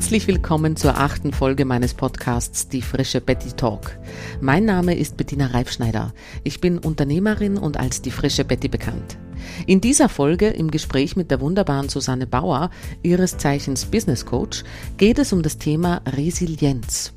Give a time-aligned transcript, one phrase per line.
[0.00, 3.98] Herzlich willkommen zur achten Folge meines Podcasts Die frische Betty Talk.
[4.40, 6.14] Mein Name ist Bettina Reifschneider.
[6.42, 9.18] Ich bin Unternehmerin und als die frische Betty bekannt.
[9.66, 12.70] In dieser Folge im Gespräch mit der wunderbaren Susanne Bauer,
[13.02, 14.64] ihres Zeichens Business Coach,
[14.96, 17.12] geht es um das Thema Resilienz.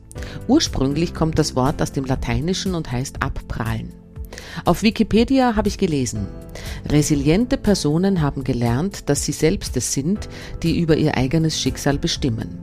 [0.50, 3.94] Ursprünglich kommt das Wort aus dem Lateinischen und heißt abprallen.
[4.66, 6.28] Auf Wikipedia habe ich gelesen,
[6.90, 10.30] resiliente Personen haben gelernt, dass sie selbst es sind,
[10.62, 12.60] die über ihr eigenes Schicksal bestimmen.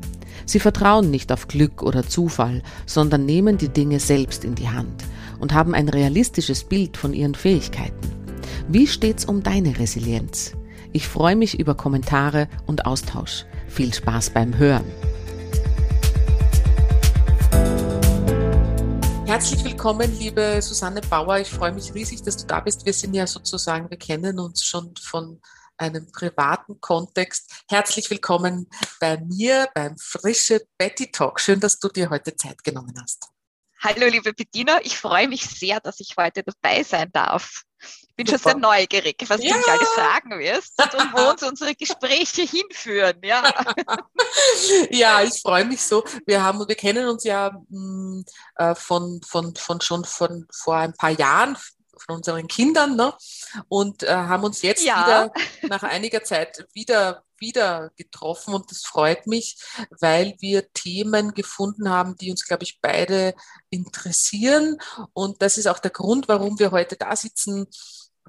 [0.47, 5.05] Sie vertrauen nicht auf Glück oder Zufall, sondern nehmen die Dinge selbst in die Hand
[5.39, 8.11] und haben ein realistisches Bild von ihren Fähigkeiten.
[8.69, 10.53] Wie steht's um deine Resilienz?
[10.93, 13.45] Ich freue mich über Kommentare und Austausch.
[13.69, 14.85] Viel Spaß beim Hören.
[19.31, 21.39] Herzlich willkommen, liebe Susanne Bauer.
[21.39, 22.85] Ich freue mich riesig, dass du da bist.
[22.85, 25.41] Wir sind ja sozusagen, wir kennen uns schon von
[25.77, 27.63] einem privaten Kontext.
[27.69, 28.67] Herzlich willkommen
[28.99, 31.39] bei mir beim Frische Betty Talk.
[31.39, 33.29] Schön, dass du dir heute Zeit genommen hast.
[33.83, 34.79] Hallo, liebe Bettina.
[34.83, 37.63] Ich freue mich sehr, dass ich heute dabei sein darf.
[37.81, 38.39] Ich bin Super.
[38.39, 39.53] schon sehr neugierig, was ja.
[39.53, 43.19] du mich alles fragen wirst und wo uns unsere Gespräche hinführen.
[43.25, 43.65] Ja,
[44.91, 46.05] ja ich freue mich so.
[46.27, 48.25] Wir, haben, wir kennen uns ja mh, hm,
[48.57, 51.57] äh, von, von, von schon von vor ein paar Jahren,
[51.97, 53.15] von unseren Kindern ne?
[53.69, 55.01] und äh, haben uns jetzt ja.
[55.01, 55.33] wieder
[55.69, 59.57] nach einiger Zeit wieder wieder getroffen und das freut mich,
[60.01, 63.35] weil wir Themen gefunden haben, die uns, glaube ich, beide
[63.71, 64.79] interessieren.
[65.13, 67.67] Und das ist auch der Grund, warum wir heute da sitzen,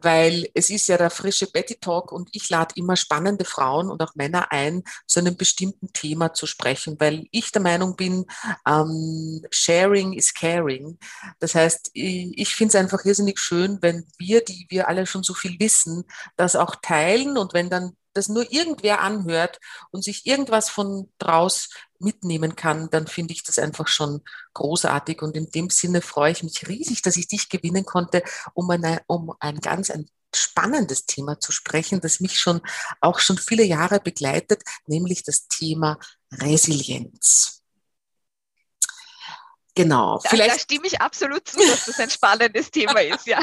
[0.04, 4.02] weil es ist ja der frische Betty Talk und ich lade immer spannende Frauen und
[4.02, 8.26] auch Männer ein, zu einem bestimmten Thema zu sprechen, weil ich der Meinung bin,
[8.68, 10.98] ähm, Sharing is Caring.
[11.40, 15.24] Das heißt, ich, ich finde es einfach irrsinnig schön, wenn wir, die wir alle schon
[15.24, 16.04] so viel wissen,
[16.36, 19.60] das auch teilen und wenn dann das nur irgendwer anhört
[19.92, 24.22] und sich irgendwas von draus mitnehmen kann, dann finde ich das einfach schon
[24.54, 25.22] großartig.
[25.22, 28.24] Und in dem Sinne freue ich mich riesig, dass ich dich gewinnen konnte,
[28.54, 32.62] um, eine, um ein ganz ein spannendes Thema zu sprechen, das mich schon
[33.02, 36.00] auch schon viele Jahre begleitet, nämlich das Thema
[36.32, 37.62] Resilienz.
[39.76, 40.20] Genau.
[40.24, 43.42] Da, Vielleicht, da stimme ich absolut zu, dass das ein spannendes Thema ist, ja.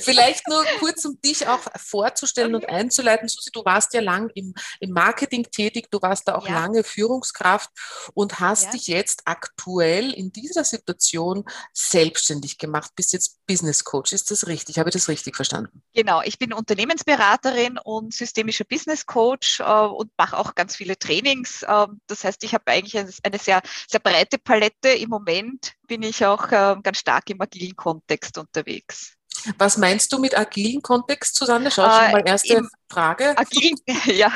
[0.00, 3.28] Vielleicht nur kurz, um dich auch vorzustellen und einzuleiten.
[3.28, 6.54] Susi, du warst ja lang im, im Marketing tätig, du warst da auch ja.
[6.54, 7.70] lange Führungskraft
[8.14, 8.70] und hast ja.
[8.72, 14.12] dich jetzt aktuell in dieser Situation selbstständig gemacht, bist jetzt Business Coach.
[14.12, 14.78] Ist das richtig?
[14.78, 15.82] Habe ich das richtig verstanden?
[15.94, 21.62] Genau, ich bin Unternehmensberaterin und systemischer Business Coach äh, und mache auch ganz viele Trainings.
[21.62, 25.74] Äh, das heißt, ich habe eigentlich eine, eine sehr, sehr breite Palette im Moment Moment
[25.86, 29.17] bin ich auch äh, ganz stark im agilen Kontext unterwegs.
[29.58, 31.70] Was meinst du mit agilen Kontext, Susanne?
[31.70, 33.36] Schau schon äh, mal erste Frage.
[33.36, 33.74] Agil,
[34.06, 34.32] ja,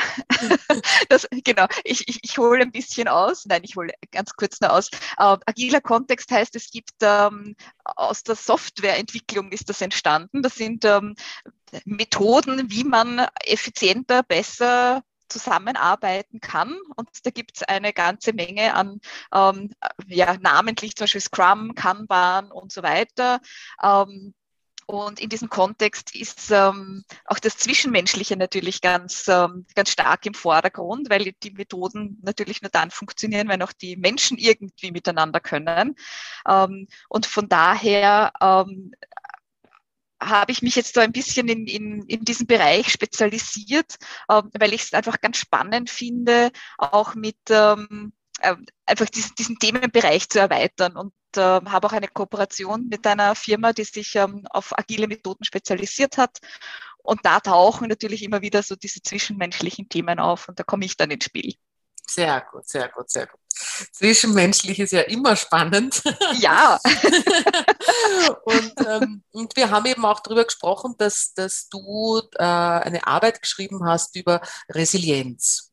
[1.08, 1.66] das, genau.
[1.84, 3.46] Ich, ich, ich hole ein bisschen aus.
[3.46, 4.88] Nein, ich hole ganz kurz nur aus.
[5.18, 10.42] Äh, agiler Kontext heißt, es gibt ähm, aus der Softwareentwicklung ist das entstanden.
[10.42, 11.14] Das sind ähm,
[11.84, 15.02] Methoden, wie man effizienter, besser
[15.32, 16.76] zusammenarbeiten kann.
[16.96, 19.00] Und da gibt es eine ganze Menge an,
[19.34, 19.70] ähm,
[20.06, 23.40] ja, namentlich zum Beispiel Scrum, Kanban und so weiter.
[23.82, 24.34] Ähm,
[24.87, 30.34] und in diesem Kontext ist ähm, auch das Zwischenmenschliche natürlich ganz, ähm, ganz stark im
[30.34, 35.94] Vordergrund, weil die Methoden natürlich nur dann funktionieren, wenn auch die Menschen irgendwie miteinander können.
[36.48, 38.93] Ähm, und von daher ähm,
[40.20, 43.97] habe ich mich jetzt so ein bisschen in, in, in diesem Bereich spezialisiert,
[44.28, 48.56] äh, weil ich es einfach ganz spannend finde, auch mit ähm, äh,
[48.87, 53.72] einfach diesen, diesen Themenbereich zu erweitern und äh, habe auch eine Kooperation mit einer Firma,
[53.72, 56.38] die sich ähm, auf agile Methoden spezialisiert hat.
[56.98, 60.96] Und da tauchen natürlich immer wieder so diese zwischenmenschlichen Themen auf und da komme ich
[60.96, 61.55] dann ins Spiel.
[62.06, 63.40] Sehr gut, sehr gut, sehr gut.
[63.93, 66.02] Zwischenmenschlich ist ja immer spannend.
[66.38, 66.81] Ja.
[68.44, 73.40] und, ähm, und wir haben eben auch darüber gesprochen, dass, dass du äh, eine Arbeit
[73.40, 75.71] geschrieben hast über Resilienz.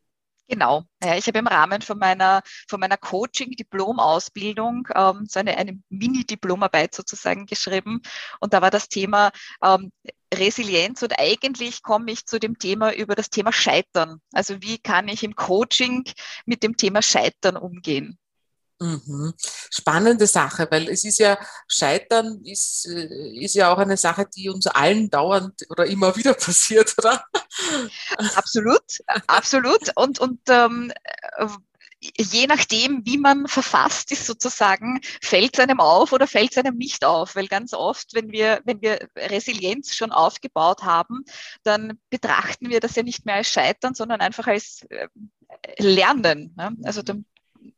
[0.50, 0.84] Genau.
[1.04, 6.96] Ja, ich habe im Rahmen von meiner, von meiner Coaching-Diplom-Ausbildung ähm, so eine, eine Mini-Diplomarbeit
[6.96, 8.02] sozusagen geschrieben.
[8.40, 9.32] Und da war das Thema
[9.64, 9.92] ähm,
[10.34, 14.22] Resilienz und eigentlich komme ich zu dem Thema über das Thema Scheitern.
[14.34, 16.04] Also wie kann ich im Coaching
[16.46, 18.18] mit dem Thema Scheitern umgehen?
[18.82, 19.34] Mhm.
[19.70, 21.38] Spannende Sache, weil es ist ja,
[21.68, 26.34] Scheitern ist, äh, ist ja auch eine Sache, die uns allen dauernd oder immer wieder
[26.36, 27.26] passiert, oder?
[28.36, 28.84] Absolut,
[29.28, 29.92] absolut.
[29.96, 30.94] Und, und ähm,
[32.02, 36.78] je nachdem, wie man verfasst ist sozusagen, fällt es einem auf oder fällt es einem
[36.78, 37.36] nicht auf.
[37.36, 41.26] Weil ganz oft, wenn wir, wenn wir Resilienz schon aufgebaut haben,
[41.64, 45.08] dann betrachten wir das ja nicht mehr als Scheitern, sondern einfach als äh,
[45.80, 46.54] Lernen.
[46.56, 46.76] Ne?
[46.84, 47.26] Also dann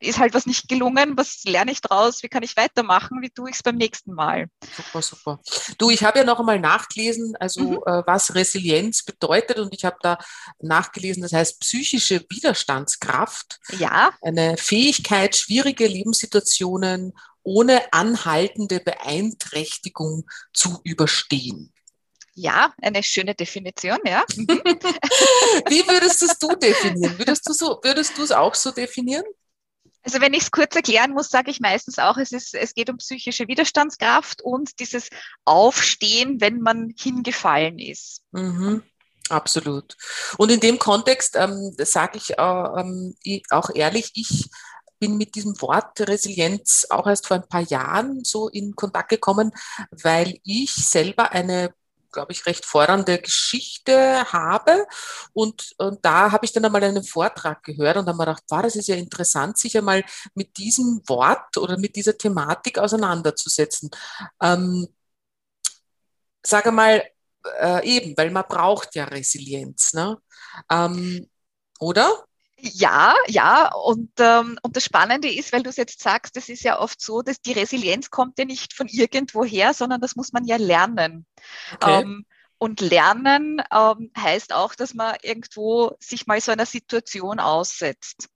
[0.01, 3.50] ist halt was nicht gelungen, was lerne ich draus, wie kann ich weitermachen, wie tue
[3.50, 4.48] ich es beim nächsten Mal.
[4.75, 5.39] Super, super.
[5.77, 7.77] Du, ich habe ja noch einmal nachgelesen, also mhm.
[7.86, 10.18] äh, was Resilienz bedeutet und ich habe da
[10.59, 13.59] nachgelesen, das heißt psychische Widerstandskraft.
[13.77, 14.12] Ja.
[14.21, 17.13] Eine Fähigkeit, schwierige Lebenssituationen
[17.44, 21.74] ohne anhaltende Beeinträchtigung zu überstehen.
[22.33, 24.24] Ja, eine schöne Definition, ja.
[24.36, 24.47] Mhm.
[25.68, 27.18] Wie würdest du definieren?
[27.18, 29.25] Würdest du so, würdest du es auch so definieren?
[30.03, 32.89] Also wenn ich es kurz erklären muss, sage ich meistens auch, es, ist, es geht
[32.89, 35.09] um psychische Widerstandskraft und dieses
[35.45, 38.21] Aufstehen, wenn man hingefallen ist.
[38.31, 38.83] Mhm.
[39.30, 39.95] Absolut.
[40.38, 43.15] Und in dem Kontext ähm, sage ich äh, ähm,
[43.50, 44.50] auch ehrlich, ich
[45.00, 49.51] bin mit diesem Wort Resilienz auch erst vor ein paar Jahren so in Kontakt gekommen,
[49.92, 51.74] weil ich selber eine
[52.12, 54.86] glaube ich, recht fordernde Geschichte habe.
[55.34, 58.62] Und, und da habe ich dann einmal einen Vortrag gehört und habe mir gedacht, wow,
[58.62, 60.04] das ist ja interessant, sich einmal
[60.34, 63.90] mit diesem Wort oder mit dieser Thematik auseinanderzusetzen.
[64.42, 64.88] Ähm,
[66.44, 67.04] sage mal,
[67.60, 70.18] äh, eben, weil man braucht ja Resilienz, ne?
[70.69, 71.30] Ähm,
[71.80, 72.25] oder?
[72.63, 76.63] Ja, ja, und, ähm, und das Spannende ist, weil du es jetzt sagst, es ist
[76.63, 80.46] ja oft so, dass die Resilienz kommt ja nicht von irgendwoher, sondern das muss man
[80.46, 81.25] ja lernen.
[81.75, 82.02] Okay.
[82.02, 82.25] Ähm,
[82.60, 88.30] und lernen ähm, heißt auch, dass man irgendwo sich mal so einer Situation aussetzt.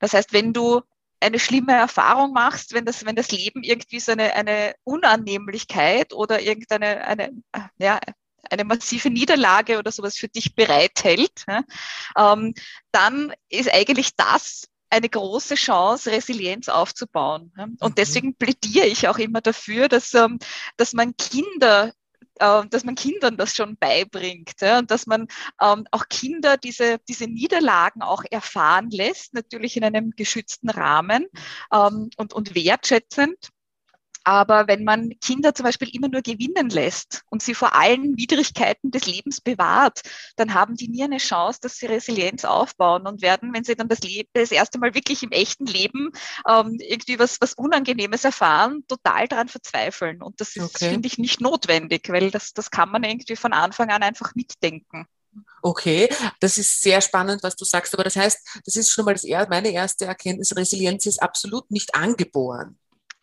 [0.00, 0.80] Das heißt, wenn du
[1.20, 6.40] eine schlimme Erfahrung machst, wenn das, wenn das Leben irgendwie so eine, eine Unannehmlichkeit oder
[6.40, 7.30] irgendeine eine,
[7.78, 8.00] ja,
[8.50, 11.44] eine massive Niederlage oder sowas für dich bereithält,
[12.16, 12.54] ähm,
[12.92, 17.52] dann ist eigentlich das eine große Chance, Resilienz aufzubauen.
[17.80, 17.94] Und mhm.
[17.96, 20.38] deswegen plädiere ich auch immer dafür, dass, ähm,
[20.76, 21.92] dass man Kinder
[22.40, 25.26] äh, dass man Kindern das schon beibringt ja, und dass man
[25.60, 31.26] ähm, auch Kinder diese, diese Niederlagen auch erfahren lässt, natürlich in einem geschützten Rahmen
[31.72, 33.50] ähm, und, und wertschätzend.
[34.28, 38.90] Aber wenn man Kinder zum Beispiel immer nur gewinnen lässt und sie vor allen Widrigkeiten
[38.90, 40.02] des Lebens bewahrt,
[40.36, 43.88] dann haben die nie eine Chance, dass sie Resilienz aufbauen und werden, wenn sie dann
[43.88, 46.10] das, Leben, das erste Mal wirklich im echten Leben
[46.46, 50.20] ähm, irgendwie was, was Unangenehmes erfahren, total daran verzweifeln.
[50.22, 50.90] Und das ist, okay.
[50.90, 55.06] finde ich, nicht notwendig, weil das, das kann man irgendwie von Anfang an einfach mitdenken.
[55.62, 56.06] Okay,
[56.38, 57.94] das ist sehr spannend, was du sagst.
[57.94, 61.94] Aber das heißt, das ist schon mal das, meine erste Erkenntnis, Resilienz ist absolut nicht
[61.94, 62.78] angeboren.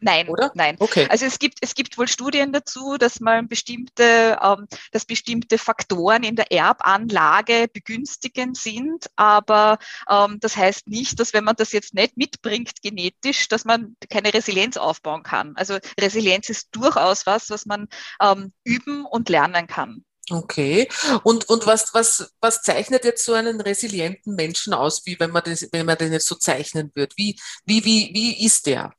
[0.05, 0.51] Nein, oder?
[0.53, 0.75] Nein.
[0.79, 1.07] Okay.
[1.09, 6.21] Also es gibt, es gibt wohl Studien dazu, dass man bestimmte, ähm, dass bestimmte Faktoren
[6.21, 11.95] in der Erbanlage begünstigend sind, aber ähm, das heißt nicht, dass wenn man das jetzt
[11.95, 15.53] nicht mitbringt genetisch, dass man keine Resilienz aufbauen kann.
[15.55, 17.87] Also Resilienz ist durchaus was, was man
[18.21, 20.05] ähm, üben und lernen kann.
[20.29, 20.87] Okay.
[21.23, 25.43] Und, und was, was, was zeichnet jetzt so einen resilienten Menschen aus, wie wenn man,
[25.43, 27.13] das, wenn man den jetzt so zeichnen wird?
[27.17, 28.93] Wie, wie, wie, wie ist der?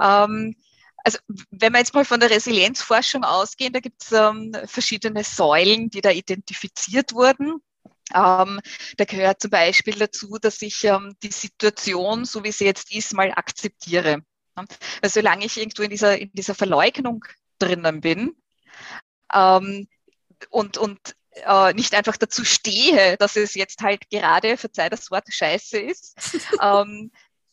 [0.00, 0.56] Ähm,
[1.04, 1.18] also
[1.50, 6.00] wenn wir jetzt mal von der Resilienzforschung ausgehen, da gibt es ähm, verschiedene Säulen, die
[6.00, 7.62] da identifiziert wurden.
[8.14, 8.60] Ähm,
[8.96, 13.14] da gehört zum Beispiel dazu, dass ich ähm, die Situation, so wie sie jetzt ist,
[13.14, 14.22] mal akzeptiere.
[14.54, 17.24] Weil solange ich irgendwo in dieser, in dieser Verleugnung
[17.58, 18.36] drinnen bin
[19.32, 19.88] ähm,
[20.50, 20.98] und, und
[21.32, 26.16] äh, nicht einfach dazu stehe, dass es jetzt halt gerade, verzeih das Wort, scheiße ist,
[26.62, 27.10] ähm,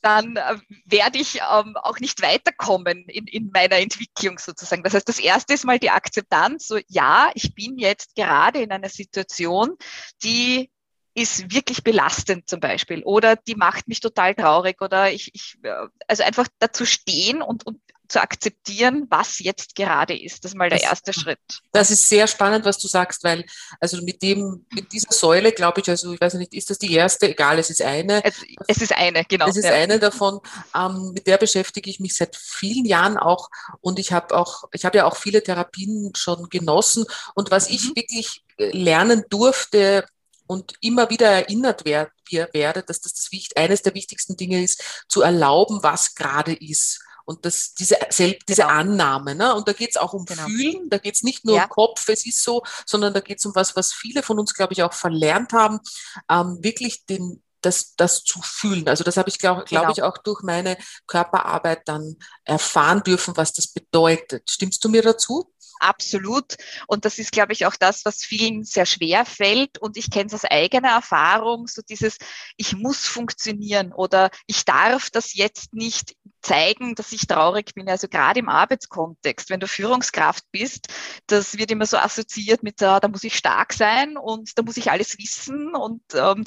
[0.08, 4.82] dann äh, werde ich ähm, auch nicht weiterkommen in, in meiner Entwicklung sozusagen.
[4.84, 8.72] Das heißt, das erste ist mal die Akzeptanz, so ja, ich bin jetzt gerade in
[8.72, 9.76] einer Situation,
[10.24, 10.72] die
[11.14, 15.88] ist wirklich belastend zum Beispiel oder die macht mich total traurig oder ich, ich äh,
[16.08, 20.44] also einfach dazu stehen und, und zu akzeptieren, was jetzt gerade ist.
[20.44, 21.40] Das ist mal der das, erste Schritt.
[21.72, 23.46] Das ist sehr spannend, was du sagst, weil
[23.80, 26.94] also mit dem, mit dieser Säule, glaube ich, also ich weiß nicht, ist das die
[26.94, 27.30] erste?
[27.30, 28.24] Egal, es ist eine.
[28.24, 28.36] Es,
[28.68, 29.48] es ist eine, genau.
[29.48, 29.74] Es ist ja.
[29.74, 30.40] eine davon.
[30.76, 33.50] Ähm, mit der beschäftige ich mich seit vielen Jahren auch
[33.82, 37.84] und ich habe auch, ich habe ja auch viele Therapien schon genossen und was ich
[37.84, 37.96] mhm.
[37.96, 40.06] wirklich äh, lernen durfte,
[40.48, 45.80] und immer wieder erinnert werde, dass das, das eines der wichtigsten Dinge ist, zu erlauben,
[45.84, 47.02] was gerade ist.
[47.28, 47.98] Und das, diese,
[48.48, 48.68] diese genau.
[48.68, 49.54] Annahme, ne?
[49.54, 50.46] und da geht es auch um genau.
[50.46, 51.64] Fühlen, da geht es nicht nur ja.
[51.64, 54.54] um Kopf, es ist so, sondern da geht es um was, was viele von uns,
[54.54, 55.82] glaube ich, auch verlernt haben,
[56.32, 58.88] ähm, wirklich den, das, das zu fühlen.
[58.88, 59.92] Also das habe ich, glaube glaub genau.
[59.92, 62.16] ich, auch durch meine Körperarbeit dann
[62.46, 64.50] erfahren dürfen, was das bedeutet.
[64.50, 65.52] Stimmst du mir dazu?
[65.80, 66.56] Absolut.
[66.88, 69.78] Und das ist, glaube ich, auch das, was vielen sehr schwer fällt.
[69.78, 72.18] Und ich kenne es aus eigener Erfahrung, so dieses,
[72.58, 77.90] ich muss funktionieren oder ich darf das jetzt nicht zeigen, dass ich traurig bin.
[77.90, 80.88] Also gerade im Arbeitskontext, wenn du Führungskraft bist,
[81.28, 84.78] das wird immer so assoziiert mit, uh, da muss ich stark sein und da muss
[84.78, 85.76] ich alles wissen.
[85.76, 86.46] Und, ähm,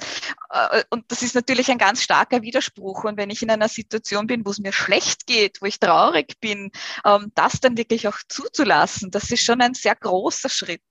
[0.51, 3.05] äh, und das ist natürlich ein ganz starker Widerspruch.
[3.05, 6.41] Und wenn ich in einer Situation bin, wo es mir schlecht geht, wo ich traurig
[6.41, 6.71] bin,
[7.05, 10.83] ähm, das dann wirklich auch zuzulassen, das ist schon ein sehr großer Schritt.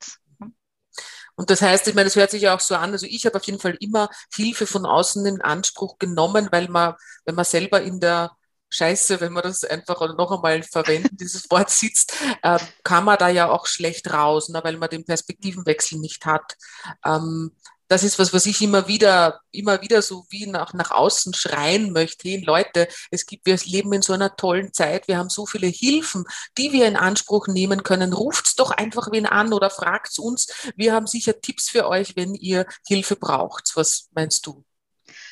[1.35, 3.37] Und das heißt, ich meine, es hört sich ja auch so an, also ich habe
[3.37, 7.81] auf jeden Fall immer Hilfe von außen in Anspruch genommen, weil man, wenn man selber
[7.81, 8.35] in der
[8.69, 13.29] Scheiße, wenn man das einfach noch einmal verwenden, dieses Wort sitzt, äh, kann man da
[13.29, 16.57] ja auch schlecht raus, ne, weil man den Perspektivenwechsel nicht hat.
[17.05, 17.55] Ähm,
[17.89, 21.91] das ist was, was ich immer wieder, immer wieder so wie nach, nach außen schreien
[21.91, 22.29] möchte.
[22.29, 25.07] Hey, Leute, es gibt, wir leben in so einer tollen Zeit.
[25.07, 26.23] Wir haben so viele Hilfen,
[26.57, 28.13] die wir in Anspruch nehmen können.
[28.13, 30.47] Ruft's doch einfach wen an oder fragt's uns.
[30.75, 33.71] Wir haben sicher Tipps für euch, wenn ihr Hilfe braucht.
[33.75, 34.63] Was meinst du?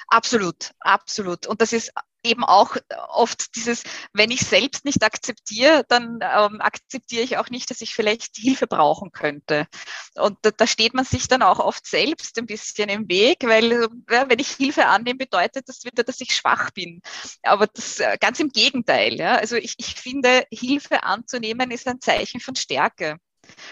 [0.07, 1.45] Absolut, absolut.
[1.45, 1.91] Und das ist
[2.23, 2.75] eben auch
[3.09, 3.83] oft dieses,
[4.13, 8.67] wenn ich selbst nicht akzeptiere, dann ähm, akzeptiere ich auch nicht, dass ich vielleicht Hilfe
[8.67, 9.67] brauchen könnte.
[10.15, 13.89] Und da, da, steht man sich dann auch oft selbst ein bisschen im Weg, weil
[14.09, 17.01] ja, wenn ich Hilfe annehme, bedeutet das wieder, dass ich schwach bin.
[17.43, 19.15] Aber das äh, ganz im Gegenteil.
[19.15, 19.35] Ja?
[19.35, 23.17] Also ich, ich finde, Hilfe anzunehmen ist ein Zeichen von Stärke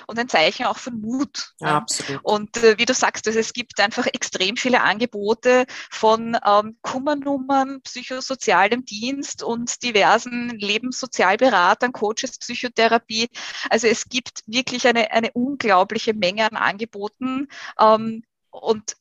[0.08, 1.53] und ein Zeichen auch von Mut.
[1.60, 2.20] Ja, absolut.
[2.24, 7.82] Und äh, wie du sagst, also es gibt einfach extrem viele Angebote von ähm, Kummernummern,
[7.82, 13.29] psychosozialem Dienst und diversen Lebenssozialberatern, Coaches, Psychotherapie.
[13.70, 17.48] Also es gibt wirklich eine, eine unglaubliche Menge an Angeboten.
[17.79, 18.96] Ähm, und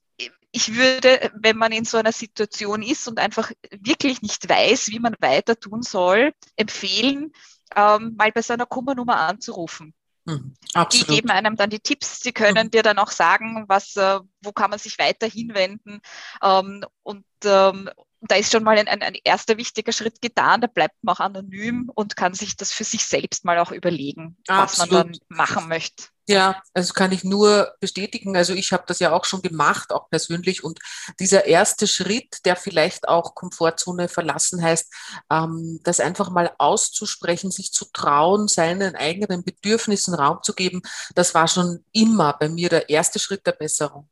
[0.54, 5.00] ich würde, wenn man in so einer Situation ist und einfach wirklich nicht weiß, wie
[5.00, 7.32] man weiter tun soll, empfehlen,
[7.74, 9.94] ähm, mal bei so einer Kummernummer anzurufen.
[10.26, 10.54] Mhm,
[10.92, 12.70] die geben einem dann die Tipps, sie können mhm.
[12.70, 16.00] dir dann auch sagen, was, äh, wo kann man sich weiter hinwenden.
[16.42, 17.90] Ähm, und ähm,
[18.22, 21.20] da ist schon mal ein, ein, ein, erster wichtiger Schritt getan, da bleibt man auch
[21.20, 24.64] anonym und kann sich das für sich selbst mal auch überlegen, Absolut.
[24.64, 26.04] was man dann machen möchte.
[26.26, 28.34] Ja, also kann ich nur bestätigen.
[28.34, 30.64] Also ich habe das ja auch schon gemacht, auch persönlich.
[30.64, 30.78] Und
[31.20, 34.90] dieser erste Schritt, der vielleicht auch Komfortzone verlassen heißt,
[35.30, 40.80] ähm, das einfach mal auszusprechen, sich zu trauen, seinen eigenen Bedürfnissen Raum zu geben,
[41.14, 44.08] das war schon immer bei mir der erste Schritt der Besserung.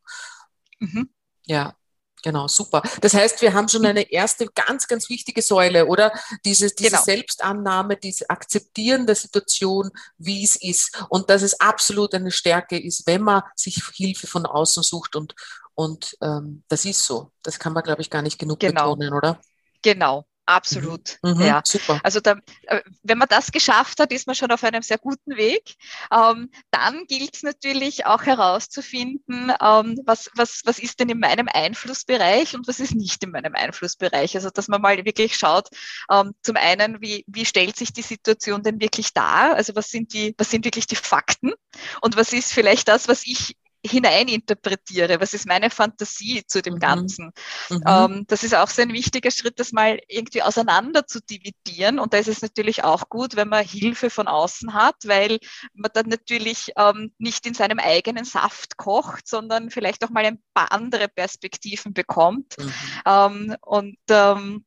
[0.81, 1.11] Mhm.
[1.47, 1.75] Ja,
[2.23, 2.83] Genau, super.
[3.01, 6.13] Das heißt, wir haben schon eine erste ganz, ganz wichtige Säule, oder?
[6.45, 7.03] Diese, diese genau.
[7.03, 11.05] Selbstannahme, diese Akzeptieren der Situation, wie es ist.
[11.09, 15.17] Und dass es absolut eine Stärke ist, wenn man sich Hilfe von außen sucht.
[15.17, 15.35] Und,
[15.75, 17.33] und ähm, das ist so.
[17.43, 18.95] Das kann man, glaube ich, gar nicht genug genau.
[18.95, 19.41] betonen, oder?
[19.83, 20.25] Genau.
[20.47, 21.35] Absolut, mhm.
[21.35, 21.63] mhm, ja.
[21.65, 22.01] Super.
[22.03, 25.37] Also da, äh, wenn man das geschafft hat, ist man schon auf einem sehr guten
[25.37, 25.77] Weg.
[26.13, 31.49] Ähm, dann gilt es natürlich auch herauszufinden, ähm, was, was, was ist denn in meinem
[31.53, 34.35] Einflussbereich und was ist nicht in meinem Einflussbereich.
[34.35, 35.69] Also dass man mal wirklich schaut,
[36.11, 39.55] ähm, zum einen, wie, wie stellt sich die Situation denn wirklich dar?
[39.55, 41.53] Also was sind die, was sind wirklich die Fakten
[42.01, 46.79] und was ist vielleicht das, was ich hineininterpretiere, was ist meine Fantasie zu dem mhm.
[46.79, 47.33] Ganzen.
[47.69, 47.83] Mhm.
[47.87, 51.99] Ähm, das ist auch so ein wichtiger Schritt, das mal irgendwie auseinander zu dividieren.
[51.99, 55.39] Und da ist es natürlich auch gut, wenn man Hilfe von außen hat, weil
[55.75, 60.43] man dann natürlich ähm, nicht in seinem eigenen Saft kocht, sondern vielleicht auch mal ein
[60.55, 62.57] paar andere Perspektiven bekommt.
[62.59, 62.73] Mhm.
[63.07, 64.65] Ähm, und ähm,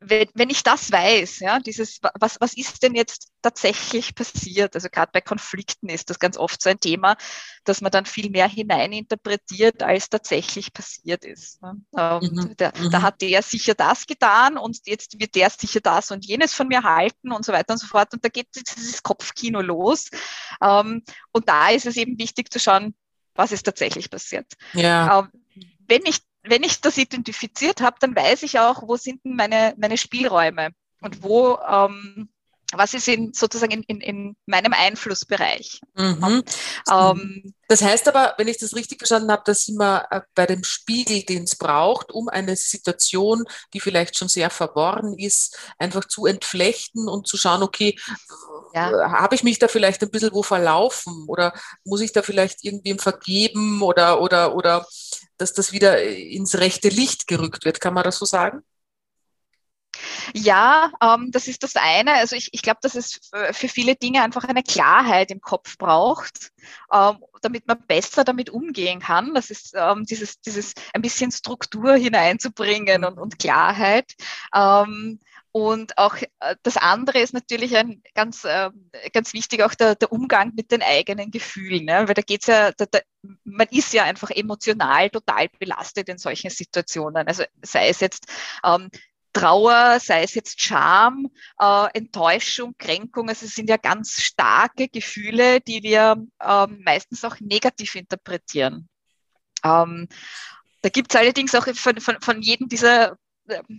[0.00, 4.74] wenn, wenn ich das weiß, ja, dieses, was, was ist denn jetzt tatsächlich passiert?
[4.74, 7.16] Also gerade bei Konflikten ist das ganz oft so ein Thema,
[7.64, 11.62] dass man dann viel mehr hineininterpretiert, als tatsächlich passiert ist.
[11.62, 11.80] Ne?
[11.92, 12.90] Mhm, der, mhm.
[12.90, 16.68] Da hat der sicher das getan und jetzt wird der sicher das und jenes von
[16.68, 18.12] mir halten und so weiter und so fort.
[18.12, 20.08] Und da geht dieses Kopfkino los.
[20.62, 21.02] Ähm,
[21.32, 22.94] und da ist es eben wichtig zu schauen,
[23.34, 24.52] was ist tatsächlich passiert.
[24.74, 25.20] Ja.
[25.20, 25.28] Ähm,
[25.88, 29.74] wenn ich wenn ich das identifiziert habe, dann weiß ich auch, wo sind denn meine,
[29.76, 30.70] meine Spielräume
[31.00, 32.28] und wo, ähm,
[32.72, 35.80] was ist in, sozusagen in, in, in meinem Einflussbereich.
[35.94, 36.42] Mhm.
[36.90, 40.62] Ähm, das heißt aber, wenn ich das richtig verstanden habe, dass wir äh, bei dem
[40.62, 43.44] Spiegel, den es braucht, um eine Situation,
[43.74, 47.98] die vielleicht schon sehr verworren ist, einfach zu entflechten und zu schauen, okay,
[48.72, 49.10] ja.
[49.10, 51.52] habe ich mich da vielleicht ein bisschen wo verlaufen oder
[51.84, 54.86] muss ich da vielleicht irgendwem vergeben oder, oder, oder
[55.40, 57.80] dass das wieder ins rechte Licht gerückt wird.
[57.80, 58.62] Kann man das so sagen?
[60.34, 62.14] Ja, ähm, das ist das eine.
[62.14, 66.52] Also ich, ich glaube, dass es für viele Dinge einfach eine Klarheit im Kopf braucht,
[66.92, 69.34] ähm, damit man besser damit umgehen kann.
[69.34, 74.12] Das ist ähm, dieses, dieses ein bisschen Struktur hineinzubringen und, und Klarheit.
[75.54, 78.70] Ähm, und auch äh, das andere ist natürlich ein ganz, äh,
[79.12, 81.84] ganz wichtig, auch der, der Umgang mit den eigenen Gefühlen.
[81.84, 82.06] Ne?
[82.06, 83.00] Weil da geht's ja, da, da,
[83.44, 87.26] man ist ja einfach emotional total belastet in solchen Situationen.
[87.26, 88.26] Also sei es jetzt
[88.64, 88.90] ähm,
[89.32, 91.28] Trauer, sei es jetzt Scham,
[91.60, 97.38] äh, Enttäuschung, Kränkung, also es sind ja ganz starke Gefühle, die wir ähm, meistens auch
[97.38, 98.88] negativ interpretieren.
[99.62, 100.08] Ähm,
[100.82, 103.18] da gibt es allerdings auch von, von, von jedem dieser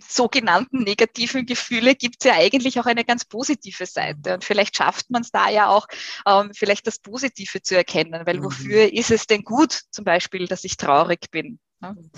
[0.08, 4.34] sogenannten negativen Gefühle gibt es ja eigentlich auch eine ganz positive Seite.
[4.34, 5.86] Und vielleicht schafft man es da ja auch,
[6.26, 8.44] ähm, vielleicht das Positive zu erkennen, weil mhm.
[8.44, 11.58] wofür ist es denn gut, zum Beispiel, dass ich traurig bin?
[11.80, 12.10] Mhm.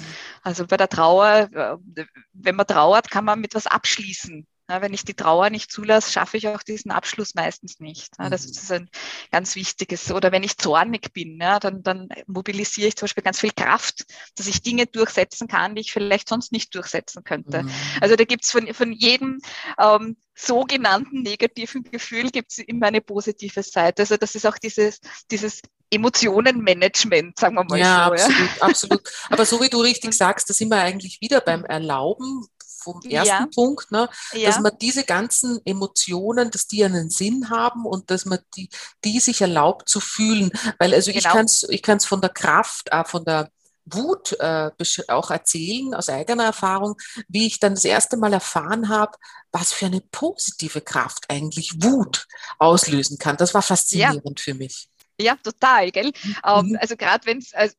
[0.42, 4.46] Also bei der Trauer, äh, wenn man trauert, kann man mit was abschließen.
[4.68, 8.14] Ja, wenn ich die Trauer nicht zulasse, schaffe ich auch diesen Abschluss meistens nicht.
[8.18, 8.52] Ja, das mhm.
[8.52, 8.90] ist ein
[9.30, 10.10] ganz wichtiges.
[10.10, 14.06] Oder wenn ich zornig bin, ja, dann, dann mobilisiere ich zum Beispiel ganz viel Kraft,
[14.36, 17.64] dass ich Dinge durchsetzen kann, die ich vielleicht sonst nicht durchsetzen könnte.
[17.64, 17.70] Mhm.
[18.00, 19.40] Also da gibt es von, von jedem
[19.78, 24.02] ähm, sogenannten negativen Gefühl gibt es immer eine positive Seite.
[24.02, 28.12] Also das ist auch dieses, dieses Emotionenmanagement, sagen wir mal ja, so.
[28.12, 29.10] Absolut, ja, absolut.
[29.30, 32.46] Aber so wie du richtig sagst, da sind wir eigentlich wieder beim Erlauben,
[32.84, 33.48] vom ersten ja.
[33.54, 34.08] Punkt, ne?
[34.32, 34.48] Ja.
[34.48, 38.68] dass man diese ganzen Emotionen, dass die einen Sinn haben und dass man die,
[39.04, 40.50] die sich erlaubt zu fühlen.
[40.78, 41.18] Weil also genau.
[41.18, 43.50] ich kann es ich kann's von der Kraft, äh, von der
[43.86, 44.70] Wut äh,
[45.08, 46.96] auch erzählen aus eigener Erfahrung,
[47.28, 49.12] wie ich dann das erste Mal erfahren habe,
[49.52, 52.26] was für eine positive Kraft eigentlich Wut
[52.58, 53.36] auslösen kann.
[53.36, 54.42] Das war faszinierend ja.
[54.42, 54.88] für mich.
[55.20, 56.12] Ja, total, gell?
[56.22, 56.36] Mhm.
[56.44, 57.74] Ähm, also gerade wenn es, also,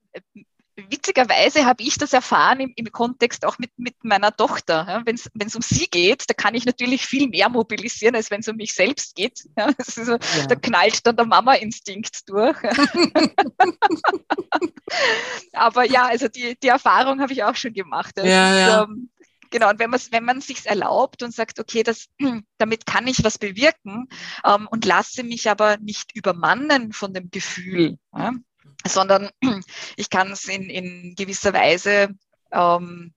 [0.75, 4.85] witzigerweise habe ich das erfahren im, im Kontext auch mit, mit meiner Tochter.
[4.87, 8.41] Ja, wenn es um sie geht, da kann ich natürlich viel mehr mobilisieren, als wenn
[8.41, 9.45] es um mich selbst geht.
[9.57, 10.47] Ja, so, ja.
[10.47, 12.57] Da knallt dann der Mama-Instinkt durch.
[15.53, 18.11] Aber ja, also die, die Erfahrung habe ich auch schon gemacht.
[18.15, 18.83] Das ja, ist.
[18.83, 19.09] Ähm,
[19.49, 22.07] genau, und wenn man wenn man sich erlaubt und sagt, okay, das,
[22.57, 24.09] damit kann ich was bewirken
[24.43, 27.97] ähm, und lasse mich aber nicht übermannen von dem Gefühl.
[28.13, 28.33] Ja?
[28.87, 29.29] Sondern
[29.97, 32.09] ich kann es in, in gewisser Weise
[32.51, 33.13] ähm,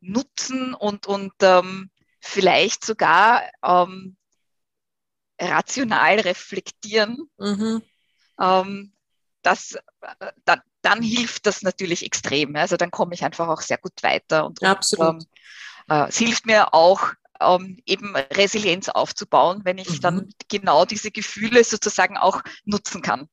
[0.00, 1.90] nutzen und, und ähm,
[2.20, 4.16] vielleicht sogar ähm,
[5.40, 7.28] rational reflektieren.
[7.38, 7.82] Mhm.
[8.40, 8.92] Ähm,
[9.42, 9.78] das,
[10.44, 12.56] dann, dann hilft das natürlich extrem.
[12.56, 14.46] Also dann komme ich einfach auch sehr gut weiter.
[14.46, 15.08] Und, Absolut.
[15.08, 15.28] Und,
[15.88, 20.00] ähm, äh, es hilft mir auch, ähm, eben Resilienz aufzubauen, wenn ich mhm.
[20.00, 23.28] dann genau diese Gefühle sozusagen auch nutzen kann.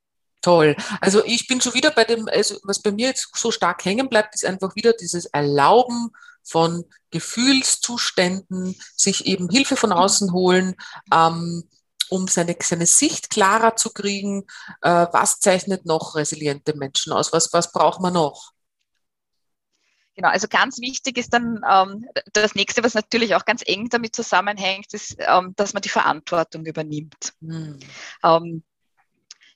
[0.46, 0.76] Toll.
[1.02, 4.10] Also ich bin schon wieder bei dem, also was bei mir jetzt so stark hängen
[4.10, 6.12] bleibt, ist einfach wieder dieses Erlauben
[6.44, 10.76] von Gefühlszuständen, sich eben Hilfe von außen holen,
[11.12, 11.68] ähm,
[12.10, 14.46] um seine, seine Sicht klarer zu kriegen.
[14.84, 17.34] Äh, was zeichnet noch resiliente Menschen aus?
[17.34, 18.52] Was, was braucht man noch?
[20.14, 24.16] Genau, also ganz wichtig ist dann ähm, das nächste, was natürlich auch ganz eng damit
[24.16, 27.34] zusammenhängt, ist, ähm, dass man die Verantwortung übernimmt.
[27.42, 27.80] Hm.
[28.24, 28.64] Ähm,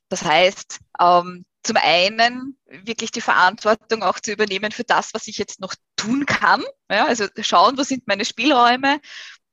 [0.10, 5.38] das heißt, ähm, zum einen wirklich die Verantwortung auch zu übernehmen für das, was ich
[5.38, 6.64] jetzt noch tun kann.
[6.90, 9.00] Ja, also schauen, wo sind meine Spielräume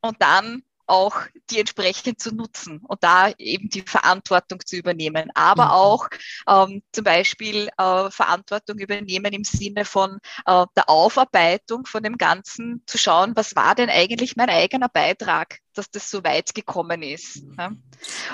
[0.01, 1.17] und dann auch
[1.51, 5.71] die entsprechend zu nutzen und da eben die Verantwortung zu übernehmen, aber mhm.
[5.71, 6.09] auch
[6.49, 12.83] ähm, zum Beispiel äh, Verantwortung übernehmen im Sinne von äh, der Aufarbeitung von dem Ganzen,
[12.87, 17.43] zu schauen, was war denn eigentlich mein eigener Beitrag, dass das so weit gekommen ist.
[17.59, 17.71] Ja.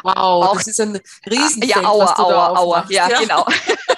[0.02, 3.46] Wow, auch, das ist ein Riesenfeld, ja, aua, was du aua, aua, ja, ja, genau.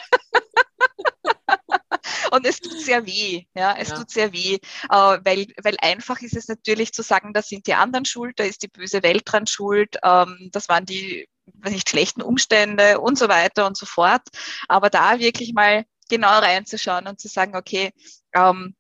[2.35, 3.97] Und es tut sehr weh, ja, es ja.
[3.97, 4.59] tut sehr weh, äh,
[4.91, 8.65] weil, weil einfach ist es natürlich zu sagen, da sind die anderen schuld, da ist
[8.65, 11.29] die böse Welt dran schuld, ähm, das waren die
[11.65, 14.23] nicht schlechten Umstände und so weiter und so fort.
[14.67, 17.93] Aber da wirklich mal genau reinzuschauen und zu sagen, okay,
[18.35, 18.75] ähm,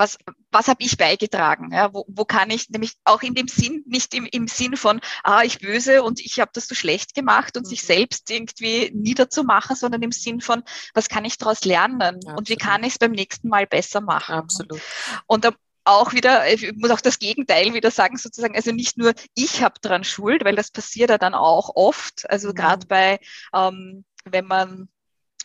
[0.00, 0.16] was,
[0.50, 1.72] was habe ich beigetragen?
[1.72, 5.00] Ja, wo, wo kann ich nämlich auch in dem Sinn, nicht im, im Sinn von,
[5.22, 7.68] ah, ich böse und ich habe das so schlecht gemacht und mhm.
[7.68, 10.62] sich selbst irgendwie niederzumachen, sondern im Sinn von,
[10.94, 12.38] was kann ich daraus lernen Absolut.
[12.38, 14.36] und wie kann ich es beim nächsten Mal besser machen?
[14.36, 14.80] Absolut.
[15.26, 15.46] Und
[15.84, 19.74] auch wieder, ich muss auch das Gegenteil wieder sagen, sozusagen, also nicht nur ich habe
[19.82, 22.54] daran Schuld, weil das passiert ja dann auch oft, also mhm.
[22.54, 23.20] gerade bei,
[23.54, 24.88] ähm, wenn man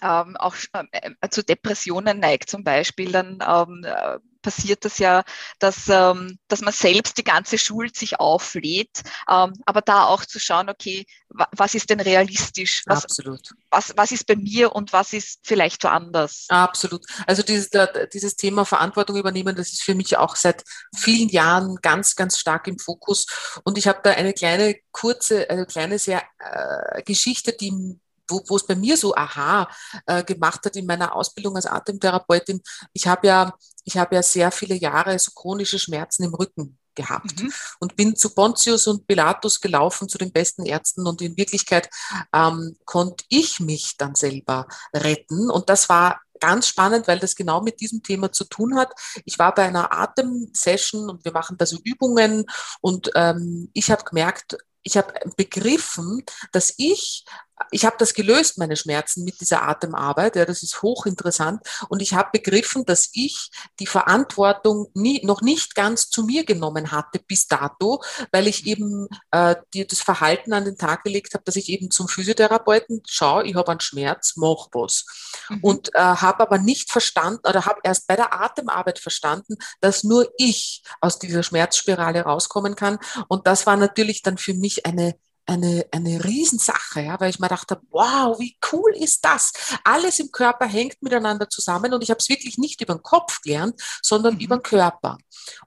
[0.02, 0.56] ähm, auch
[0.92, 5.24] äh, zu Depressionen neigt zum Beispiel, dann ähm, äh, passiert das ja,
[5.58, 10.40] dass, ähm, dass man selbst die ganze Schuld sich auflädt, ähm, aber da auch zu
[10.40, 12.84] schauen, okay, was ist denn realistisch?
[12.86, 13.50] Was, Absolut.
[13.72, 16.46] Was, was ist bei mir und was ist vielleicht woanders?
[16.50, 17.04] Absolut.
[17.26, 17.72] Also dieses,
[18.14, 20.64] dieses Thema Verantwortung übernehmen, das ist für mich auch seit
[20.96, 23.26] vielen Jahren ganz, ganz stark im Fokus.
[23.64, 28.56] Und ich habe da eine kleine, kurze, eine kleine sehr äh, Geschichte, die wo, wo
[28.56, 29.70] es bei mir so aha
[30.06, 32.62] äh, gemacht hat in meiner Ausbildung als Atemtherapeutin.
[32.94, 37.42] Ich habe ja, ich habe ja sehr viele Jahre so chronische Schmerzen im Rücken gehabt
[37.42, 37.54] mhm.
[37.80, 41.90] und bin zu Pontius und Pilatus gelaufen, zu den besten Ärzten und in Wirklichkeit
[42.34, 47.62] ähm, konnte ich mich dann selber retten und das war ganz spannend, weil das genau
[47.62, 48.92] mit diesem Thema zu tun hat.
[49.24, 52.46] Ich war bei einer Atemsession und wir machen da so Übungen
[52.82, 57.26] und ähm, ich habe gemerkt, ich habe begriffen, dass ich
[57.72, 60.36] ich habe das gelöst, meine Schmerzen mit dieser Atemarbeit.
[60.36, 61.62] Ja, das ist hochinteressant.
[61.90, 66.92] Und ich habe begriffen, dass ich die Verantwortung nie, noch nicht ganz zu mir genommen
[66.92, 71.44] hatte bis dato, weil ich eben äh, die, das Verhalten an den Tag gelegt habe,
[71.44, 75.06] dass ich eben zum Physiotherapeuten schaue, ich habe einen Schmerz, mach was.
[75.50, 75.60] Mhm.
[75.62, 80.30] Und äh, habe aber nicht verstanden oder habe erst bei der Atemarbeit verstanden, dass nur
[80.38, 83.00] ich aus dieser Schmerzspirale rauskommen kann.
[83.28, 87.48] Und das war natürlich dann für mich eine eine, eine Riesensache, ja, weil ich mir
[87.48, 89.54] dachte, wow, wie cool ist das?
[89.84, 93.42] Alles im Körper hängt miteinander zusammen und ich habe es wirklich nicht über den Kopf
[93.42, 94.40] gelernt, sondern mhm.
[94.40, 95.18] über den Körper.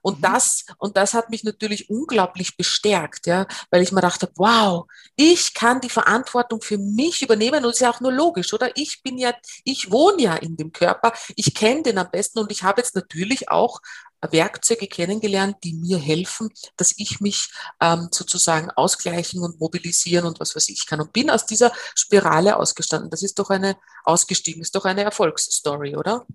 [0.01, 0.23] Und mhm.
[0.23, 5.53] das, und das hat mich natürlich unglaublich bestärkt, ja, weil ich mir dachte, wow, ich
[5.53, 8.75] kann die Verantwortung für mich übernehmen und es ist ja auch nur logisch, oder?
[8.75, 12.51] Ich bin ja, ich wohne ja in dem Körper, ich kenne den am besten und
[12.51, 13.79] ich habe jetzt natürlich auch
[14.21, 20.55] Werkzeuge kennengelernt, die mir helfen, dass ich mich ähm, sozusagen ausgleichen und mobilisieren und was
[20.55, 21.01] weiß ich kann.
[21.01, 23.09] Und bin aus dieser Spirale ausgestanden.
[23.09, 26.25] Das ist doch eine, ausgestiegen, ist doch eine Erfolgsstory, oder?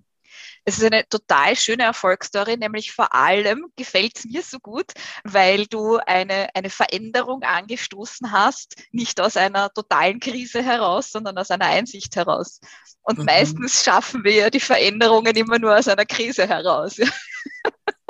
[0.67, 4.93] Es ist eine total schöne Erfolgsstory, nämlich vor allem gefällt es mir so gut,
[5.23, 11.51] weil du eine, eine Veränderung angestoßen hast, nicht aus einer totalen Krise heraus, sondern aus
[11.51, 12.59] einer Einsicht heraus.
[13.03, 13.25] Und mhm.
[13.25, 16.97] meistens schaffen wir ja die Veränderungen immer nur aus einer Krise heraus.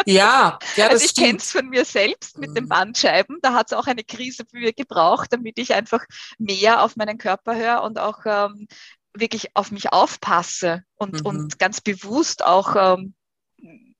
[0.06, 2.69] Ja, ja also ich kenne es von mir selbst mit den mhm.
[2.69, 3.39] Bandscheiben.
[3.41, 6.06] Da hat es auch eine Krise für mich gebraucht, damit ich einfach
[6.38, 8.67] mehr auf meinen Körper höre und auch ähm,
[9.13, 11.26] wirklich auf mich aufpasse und, mhm.
[11.26, 13.15] und ganz bewusst auch ähm,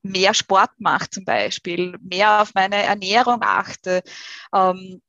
[0.02, 4.02] mehr Sport mache zum Beispiel, mehr auf meine Ernährung achte.
[4.54, 5.00] Ähm,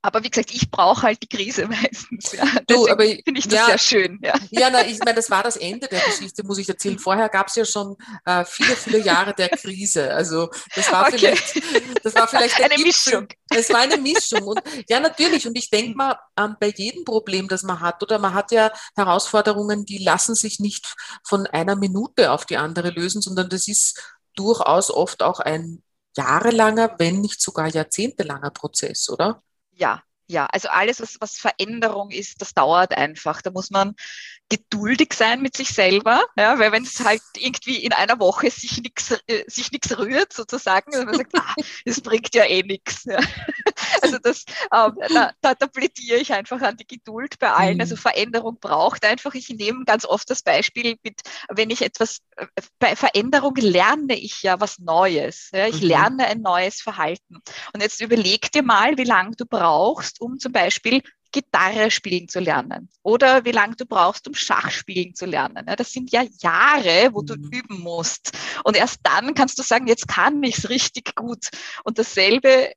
[0.00, 2.32] aber wie gesagt, ich brauche halt die Krise meistens.
[2.32, 2.44] Ja.
[2.66, 4.20] Du, aber finde ich das ja, sehr schön.
[4.22, 6.98] Ja, ja na, ich meine, das war das Ende der Geschichte, muss ich erzählen.
[6.98, 10.12] Vorher gab es ja schon äh, viele, viele Jahre der Krise.
[10.14, 11.18] Also das war okay.
[11.18, 11.62] vielleicht,
[12.04, 13.26] das war vielleicht eine Mischung.
[13.50, 14.42] Es war eine Mischung.
[14.42, 15.46] Und ja, natürlich.
[15.46, 18.70] Und ich denke mal, ähm, bei jedem Problem, das man hat, oder man hat ja
[18.96, 20.94] Herausforderungen, die lassen sich nicht
[21.26, 24.00] von einer Minute auf die andere lösen, sondern das ist
[24.36, 25.82] durchaus oft auch ein
[26.16, 29.42] jahrelanger, wenn nicht sogar jahrzehntelanger Prozess, oder?
[29.78, 33.40] Ja, ja, also alles, was, was Veränderung ist, das dauert einfach.
[33.40, 33.94] Da muss man
[34.50, 38.82] geduldig sein mit sich selber, ja, weil wenn es halt irgendwie in einer Woche sich
[38.82, 41.54] nichts äh, sich nichts rührt sozusagen, und man sagt, ah,
[41.86, 43.04] das bringt ja eh nichts.
[43.04, 43.18] Ja.
[44.02, 47.80] Also das, ähm, da, da, da plädiere ich einfach an die Geduld bei allen.
[47.80, 48.00] Also mhm.
[48.00, 49.34] Veränderung braucht einfach.
[49.34, 52.46] Ich nehme ganz oft das Beispiel mit, wenn ich etwas äh,
[52.78, 55.50] bei Veränderung lerne ich ja was Neues.
[55.52, 55.66] Ja.
[55.66, 55.88] Ich mhm.
[55.88, 57.36] lerne ein neues Verhalten.
[57.72, 62.40] Und jetzt überleg dir mal, wie lange du brauchst, um zum Beispiel Gitarre spielen zu
[62.40, 65.66] lernen oder wie lange du brauchst, um Schach spielen zu lernen.
[65.76, 67.50] das sind ja Jahre, wo du mhm.
[67.50, 68.32] üben musst.
[68.64, 71.48] Und erst dann kannst du sagen, jetzt kann ich es richtig gut.
[71.84, 72.72] Und dasselbe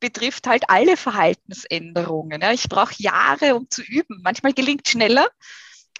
[0.00, 2.42] betrifft halt alle Verhaltensänderungen.
[2.52, 4.20] ich brauche Jahre, um zu üben.
[4.22, 5.28] Manchmal gelingt schneller.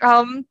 [0.00, 0.46] Ähm,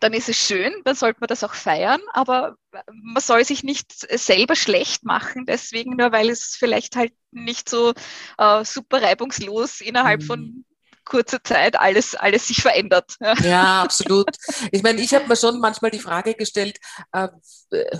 [0.00, 2.56] dann ist es schön, dann sollte man das auch feiern, aber
[2.92, 7.94] man soll sich nicht selber schlecht machen, deswegen nur, weil es vielleicht halt nicht so
[8.38, 10.26] äh, super reibungslos innerhalb mhm.
[10.26, 10.64] von
[11.04, 13.16] kurzer Zeit alles, alles sich verändert.
[13.42, 14.28] Ja, absolut.
[14.72, 16.78] Ich meine, ich habe mir schon manchmal die Frage gestellt,
[17.12, 17.28] äh,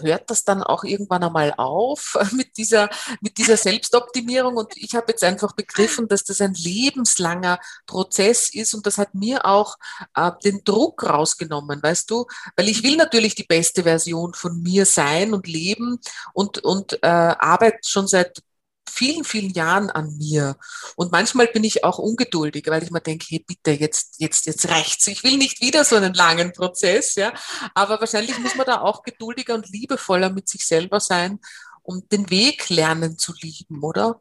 [0.00, 2.88] hört das dann auch irgendwann einmal auf mit dieser,
[3.20, 4.56] mit dieser Selbstoptimierung?
[4.56, 9.14] Und ich habe jetzt einfach begriffen, dass das ein lebenslanger Prozess ist und das hat
[9.14, 9.76] mir auch
[10.14, 12.26] äh, den Druck rausgenommen, weißt du?
[12.56, 15.98] Weil ich will natürlich die beste Version von mir sein und leben
[16.32, 18.42] und, und äh, arbeite schon seit
[18.88, 20.57] vielen, vielen Jahren an mir.
[20.97, 24.68] Und manchmal bin ich auch ungeduldig, weil ich mir denke, hey, bitte, jetzt, jetzt, jetzt
[24.68, 25.07] reicht's.
[25.07, 27.33] Ich will nicht wieder so einen langen Prozess, ja.
[27.75, 31.40] Aber wahrscheinlich muss man da auch geduldiger und liebevoller mit sich selber sein,
[31.83, 34.20] um den Weg lernen zu lieben, oder?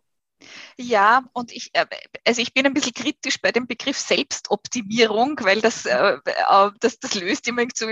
[0.78, 1.86] Ja, und ich, äh,
[2.26, 7.00] also ich bin ein bisschen kritisch bei dem Begriff Selbstoptimierung, weil das, äh, äh, das,
[7.00, 7.92] das löst immer so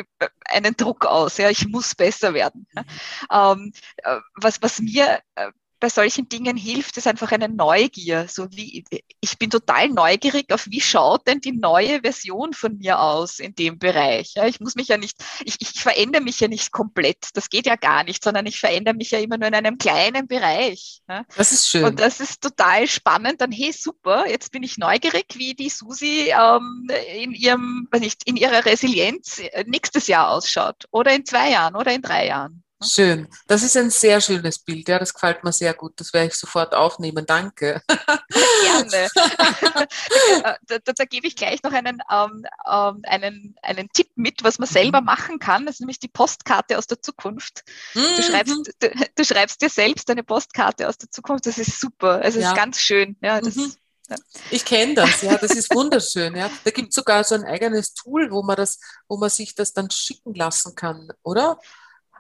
[0.50, 1.38] einen Druck aus.
[1.38, 2.68] Ja, ich muss besser werden.
[2.74, 2.84] Mhm.
[3.32, 3.74] Ähm,
[4.36, 5.22] was, was mir
[5.82, 8.28] bei solchen Dingen hilft es einfach eine Neugier.
[8.30, 8.86] So wie,
[9.20, 13.56] ich bin total neugierig auf, wie schaut denn die neue Version von mir aus in
[13.56, 14.36] dem Bereich.
[14.36, 17.30] Ja, ich muss mich ja nicht, ich, ich verändere mich ja nicht komplett.
[17.34, 20.28] Das geht ja gar nicht, sondern ich verändere mich ja immer nur in einem kleinen
[20.28, 21.02] Bereich.
[21.10, 21.26] Ja.
[21.36, 21.84] Das ist schön.
[21.84, 23.42] Und das ist total spannend.
[23.42, 28.38] Dann, hey, super, jetzt bin ich neugierig, wie die Susi ähm, in ihrem, nicht, in
[28.38, 30.86] ihrer Resilienz äh, nächstes Jahr ausschaut.
[30.92, 32.61] Oder in zwei Jahren oder in drei Jahren.
[32.84, 33.28] Schön.
[33.48, 34.88] Das ist ein sehr schönes Bild.
[34.88, 35.94] Ja, das gefällt mir sehr gut.
[36.00, 37.26] Das werde ich sofort aufnehmen.
[37.26, 37.82] Danke.
[37.88, 39.08] Gerne.
[40.68, 44.58] da, da, da, gebe ich gleich noch einen, ähm, ähm, einen, einen Tipp mit, was
[44.58, 44.74] man mhm.
[44.74, 45.66] selber machen kann.
[45.66, 47.64] Das ist nämlich die Postkarte aus der Zukunft.
[47.94, 48.02] Mhm.
[48.18, 51.46] Du, schreibst, du, du, schreibst dir selbst eine Postkarte aus der Zukunft.
[51.46, 52.22] Das ist super.
[52.22, 52.52] Also es ja.
[52.52, 53.16] ist ganz schön.
[53.22, 53.74] Ja, das, mhm.
[54.50, 56.36] Ich kenne das, ja, das ist wunderschön.
[56.36, 56.50] Ja.
[56.64, 59.74] Da gibt es sogar so ein eigenes Tool, wo man das, wo man sich das
[59.74, 61.60] dann schicken lassen kann, oder?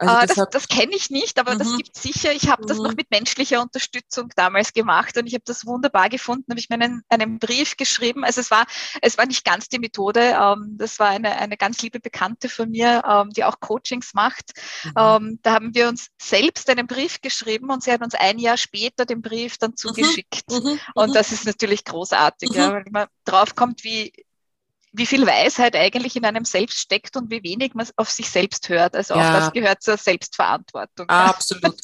[0.01, 1.59] Also ah, das, das, das kenne ich nicht, aber mhm.
[1.59, 2.33] das gibt es sicher.
[2.33, 2.67] Ich habe mhm.
[2.67, 2.95] das noch mhm.
[2.95, 6.45] mit menschlicher Unterstützung damals gemacht und ich habe das wunderbar gefunden.
[6.49, 8.23] Habe ich mir einen, einen Brief geschrieben.
[8.23, 8.65] Also es war,
[9.03, 10.35] es war nicht ganz die Methode.
[10.41, 14.53] Ähm, das war eine, eine ganz liebe Bekannte von mir, ähm, die auch Coachings macht.
[14.85, 14.93] Mhm.
[14.97, 18.57] Ähm, da haben wir uns selbst einen Brief geschrieben und sie hat uns ein Jahr
[18.57, 19.77] später den Brief dann mhm.
[19.77, 20.49] zugeschickt.
[20.49, 20.79] Mhm.
[20.95, 24.11] Und das ist natürlich großartig, ja, weil man drauf kommt, wie
[24.93, 28.67] wie viel Weisheit eigentlich in einem selbst steckt und wie wenig man auf sich selbst
[28.67, 28.95] hört.
[28.95, 29.21] Also ja.
[29.21, 31.07] auch das gehört zur Selbstverantwortung.
[31.07, 31.79] Absolut.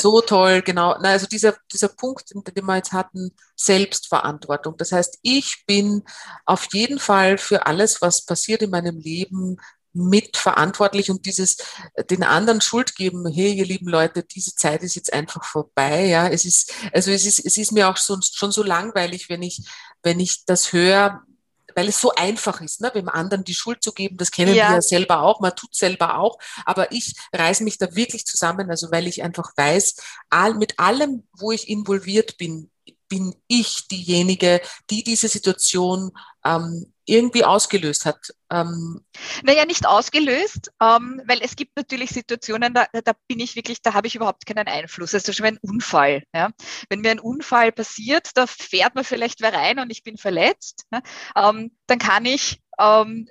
[0.00, 0.96] so toll, genau.
[1.00, 4.76] Na, also dieser, dieser Punkt, den wir jetzt hatten, Selbstverantwortung.
[4.78, 6.02] Das heißt, ich bin
[6.46, 9.58] auf jeden Fall für alles, was passiert in meinem Leben,
[9.92, 11.56] mitverantwortlich und dieses
[12.08, 16.28] den anderen Schuld geben, hey, ihr lieben Leute, diese Zeit ist jetzt einfach vorbei, ja,
[16.28, 19.62] es ist, also es ist, es ist mir auch so, schon so langweilig, wenn ich,
[20.04, 21.24] wenn ich das höre,
[21.74, 24.16] weil es so einfach ist, ne, dem anderen die Schuld zu geben.
[24.16, 24.68] Das kennen ja.
[24.68, 26.38] wir ja selber auch, man tut selber auch.
[26.64, 29.96] Aber ich reiße mich da wirklich zusammen, also weil ich einfach weiß,
[30.30, 32.70] all, mit allem, wo ich involviert bin,
[33.08, 36.12] bin ich diejenige, die diese Situation
[36.44, 38.32] ähm, irgendwie ausgelöst hat.
[38.50, 39.04] Ähm
[39.42, 43.94] naja, nicht ausgelöst, ähm, weil es gibt natürlich Situationen, da, da bin ich wirklich, da
[43.94, 45.12] habe ich überhaupt keinen Einfluss.
[45.12, 46.22] Also schon ein Unfall.
[46.34, 46.50] Ja?
[46.88, 50.86] Wenn mir ein Unfall passiert, da fährt man vielleicht wer rein und ich bin verletzt,
[50.92, 51.02] ja?
[51.36, 53.28] ähm, dann kann ich ähm,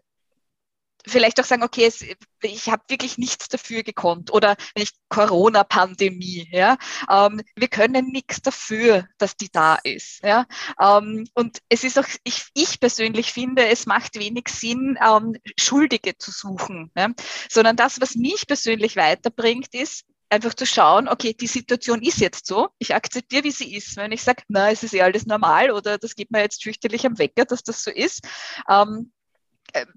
[1.07, 2.03] vielleicht auch sagen, okay, es,
[2.41, 6.77] ich habe wirklich nichts dafür gekonnt oder nicht Corona-Pandemie, ja,
[7.09, 10.45] ähm, wir können nichts dafür, dass die da ist, ja,
[10.79, 16.17] ähm, und es ist auch, ich, ich persönlich finde, es macht wenig Sinn, ähm, Schuldige
[16.17, 17.09] zu suchen, ja?
[17.49, 22.45] sondern das, was mich persönlich weiterbringt, ist, einfach zu schauen, okay, die Situation ist jetzt
[22.45, 23.97] so, ich akzeptiere, wie sie ist.
[23.97, 27.05] Wenn ich sage, na, es ist eh alles normal oder das geht mir jetzt fürchterlich
[27.05, 28.27] am Wecker, dass das so ist,
[28.69, 29.18] ähm, äh,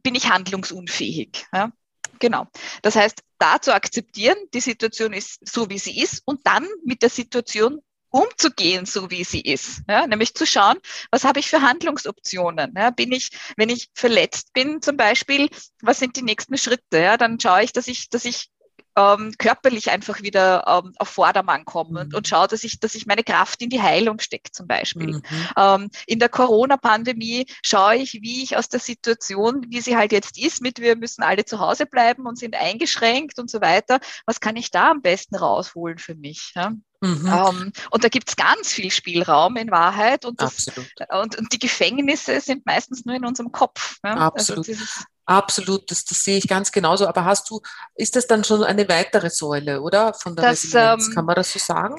[0.02, 1.46] bin ich handlungsunfähig.
[1.52, 1.72] Ja?
[2.18, 2.46] Genau.
[2.82, 7.02] Das heißt, da zu akzeptieren, die Situation ist so, wie sie ist und dann mit
[7.02, 7.80] der Situation
[8.10, 9.80] umzugehen, so wie sie ist.
[9.88, 10.76] Ja, nämlich zu schauen,
[11.10, 12.74] was habe ich für Handlungsoptionen?
[12.76, 15.48] Ja, bin ich, wenn ich verletzt bin zum Beispiel,
[15.80, 16.98] was sind die nächsten Schritte?
[16.98, 18.50] Ja, dann schaue ich, dass ich, dass ich
[18.96, 22.16] ähm, körperlich einfach wieder ähm, auf Vordermann komme und, mhm.
[22.16, 25.14] und schaue, dass ich, dass ich meine Kraft in die Heilung stecke zum Beispiel.
[25.14, 25.22] Mhm.
[25.56, 30.38] Ähm, in der Corona-Pandemie schaue ich, wie ich aus der Situation, wie sie halt jetzt
[30.38, 34.40] ist, mit wir müssen alle zu Hause bleiben und sind eingeschränkt und so weiter, was
[34.40, 36.52] kann ich da am besten rausholen für mich?
[36.54, 36.72] Ja?
[37.02, 37.26] Mhm.
[37.26, 40.68] Ähm, und da gibt es ganz viel Spielraum in Wahrheit und, das,
[41.10, 43.98] und, und, die Gefängnisse sind meistens nur in unserem Kopf.
[44.02, 44.68] Also Absolut.
[44.68, 44.84] Also
[45.24, 47.06] Absolut, das, das sehe ich ganz genauso.
[47.06, 47.60] Aber hast du,
[47.94, 50.14] ist das dann schon eine weitere Säule, oder?
[50.14, 51.96] Von der das, Resilienz, ähm, kann man das so sagen?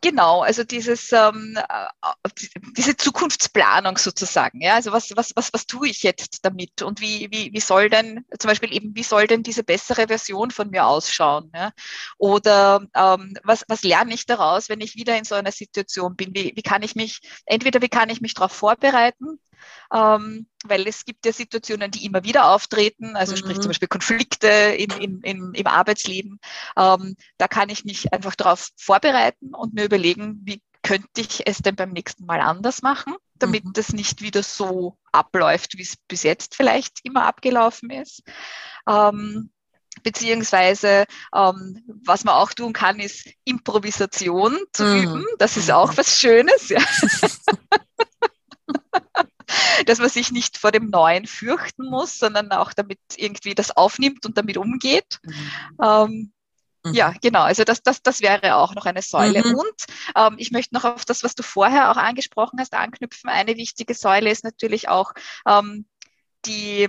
[0.00, 2.28] Genau, also dieses, ähm, äh,
[2.76, 4.60] diese Zukunftsplanung sozusagen.
[4.60, 7.90] Ja, also was, was, was, was tue ich jetzt damit und wie, wie, wie soll
[7.90, 11.50] denn zum Beispiel eben, wie soll denn diese bessere Version von mir ausschauen?
[11.52, 11.72] Ja?
[12.16, 16.32] Oder ähm, was, was lerne ich daraus, wenn ich wieder in so einer Situation bin?
[16.32, 19.40] Wie, wie kann ich mich, entweder wie kann ich mich darauf vorbereiten,
[19.92, 23.36] ähm, weil es gibt ja Situationen, die immer wieder auftreten, also mhm.
[23.36, 26.40] sprich zum Beispiel Konflikte im, im, im, im Arbeitsleben.
[26.76, 31.58] Ähm, da kann ich mich einfach darauf vorbereiten und mir überlegen, wie könnte ich es
[31.58, 33.72] denn beim nächsten Mal anders machen, damit mhm.
[33.72, 38.22] das nicht wieder so abläuft, wie es bis jetzt vielleicht immer abgelaufen ist.
[38.88, 39.50] Ähm,
[40.02, 45.02] beziehungsweise ähm, was man auch tun kann, ist Improvisation zu mhm.
[45.02, 45.26] üben.
[45.38, 45.96] Das ist auch mhm.
[45.98, 46.68] was Schönes.
[46.68, 46.80] Ja.
[49.86, 54.26] dass man sich nicht vor dem Neuen fürchten muss, sondern auch damit irgendwie das aufnimmt
[54.26, 55.18] und damit umgeht.
[55.22, 55.50] Mhm.
[55.82, 56.32] Ähm,
[56.84, 56.94] mhm.
[56.94, 57.42] Ja, genau.
[57.42, 59.44] Also das, das, das wäre auch noch eine Säule.
[59.44, 59.54] Mhm.
[59.54, 59.84] Und
[60.16, 63.30] ähm, ich möchte noch auf das, was du vorher auch angesprochen hast, anknüpfen.
[63.30, 65.12] Eine wichtige Säule ist natürlich auch
[65.46, 65.86] ähm,
[66.44, 66.88] die,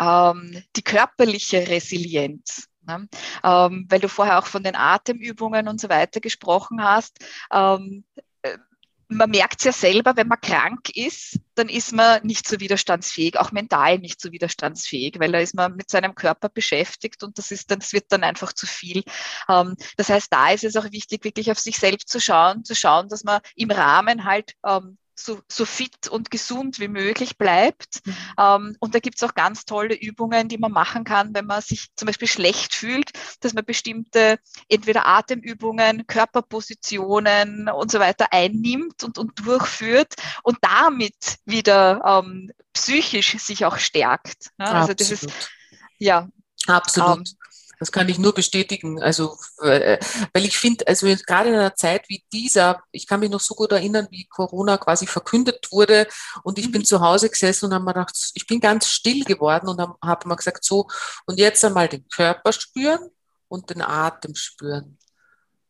[0.00, 2.68] ähm, die körperliche Resilienz.
[2.82, 3.08] Ne?
[3.44, 7.18] Ähm, weil du vorher auch von den Atemübungen und so weiter gesprochen hast.
[9.12, 13.38] Man merkt es ja selber, wenn man krank ist, dann ist man nicht so widerstandsfähig,
[13.40, 17.50] auch mental nicht so widerstandsfähig, weil da ist man mit seinem Körper beschäftigt und das
[17.50, 19.02] ist dann, das wird dann einfach zu viel.
[19.48, 22.76] Ähm, das heißt, da ist es auch wichtig, wirklich auf sich selbst zu schauen, zu
[22.76, 28.00] schauen, dass man im Rahmen halt ähm, so, so fit und gesund wie möglich bleibt.
[28.04, 28.16] Mhm.
[28.38, 31.62] Ähm, und da gibt es auch ganz tolle Übungen, die man machen kann, wenn man
[31.62, 39.04] sich zum Beispiel schlecht fühlt, dass man bestimmte entweder Atemübungen, Körperpositionen und so weiter einnimmt
[39.04, 44.50] und, und durchführt und damit wieder ähm, psychisch sich auch stärkt.
[44.58, 45.28] Ja, also das ist
[45.98, 46.28] ja
[46.66, 47.18] absolut.
[47.18, 47.24] Ähm,
[47.80, 49.02] das kann ich nur bestätigen.
[49.02, 49.98] Also, äh,
[50.34, 53.54] weil ich finde, also gerade in einer Zeit wie dieser, ich kann mich noch so
[53.54, 56.06] gut erinnern, wie Corona quasi verkündet wurde
[56.44, 56.72] und ich mhm.
[56.72, 59.96] bin zu Hause gesessen und habe mir gedacht, ich bin ganz still geworden und habe
[60.02, 60.86] hab mir gesagt, so,
[61.26, 63.10] und jetzt einmal den Körper spüren
[63.48, 64.98] und den Atem spüren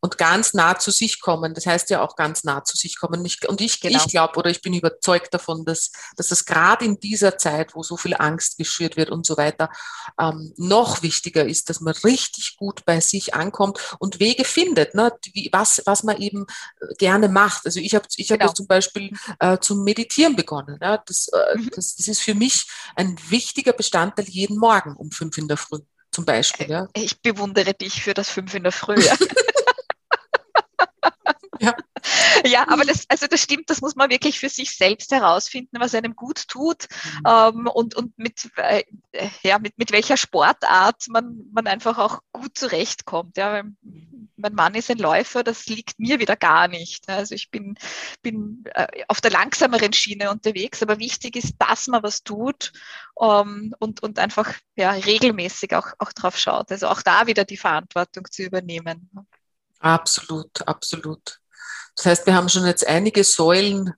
[0.01, 1.53] und ganz nah zu sich kommen.
[1.53, 3.21] Das heißt ja auch ganz nah zu sich kommen.
[3.47, 3.97] und ich, genau.
[3.97, 7.83] ich glaube oder ich bin überzeugt davon, dass, dass das gerade in dieser Zeit, wo
[7.83, 9.69] so viel Angst geschürt wird und so weiter,
[10.19, 15.13] ähm, noch wichtiger ist, dass man richtig gut bei sich ankommt und Wege findet, ne?
[15.33, 16.47] Wie, was, was man eben
[16.79, 17.65] äh, gerne macht.
[17.65, 18.47] Also ich habe ich genau.
[18.47, 20.79] hab zum Beispiel äh, zum Meditieren begonnen.
[20.81, 20.97] Ja?
[20.97, 21.69] Das, äh, mhm.
[21.75, 25.79] das, das ist für mich ein wichtiger Bestandteil jeden Morgen um fünf in der Früh
[26.11, 26.69] zum Beispiel.
[26.69, 26.87] Ja?
[26.93, 28.95] Ich bewundere dich für das fünf in der Früh.
[32.51, 32.67] Ja.
[32.67, 36.15] aber das, also das stimmt, das muss man wirklich für sich selbst herausfinden, was einem
[36.15, 37.21] gut tut mhm.
[37.27, 38.83] ähm, und, und mit, äh,
[39.43, 43.37] ja, mit, mit welcher Sportart man, man einfach auch gut zurechtkommt.
[43.37, 43.63] Ja.
[44.35, 47.07] Mein Mann ist ein Läufer, das liegt mir wieder gar nicht.
[47.09, 47.77] Also ich bin,
[48.21, 52.71] bin äh, auf der langsameren Schiene unterwegs, aber wichtig ist, dass man was tut
[53.19, 56.71] ähm, und, und einfach ja, regelmäßig auch, auch drauf schaut.
[56.71, 59.09] Also auch da wieder die Verantwortung zu übernehmen.
[59.79, 61.40] Absolut, absolut.
[61.95, 63.93] Das heißt, wir haben schon jetzt einige Säulen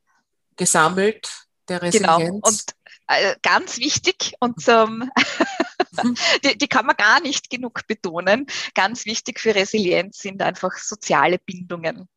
[0.56, 1.30] gesammelt
[1.68, 2.20] der Resilienz.
[2.20, 2.40] Genau.
[2.42, 2.64] Und
[3.08, 5.10] äh, ganz wichtig und ähm,
[5.92, 6.16] mhm.
[6.44, 8.48] die, die, kann man gar nicht genug betonen.
[8.76, 12.08] Ganz wichtig für Resilienz sind einfach soziale Bindungen.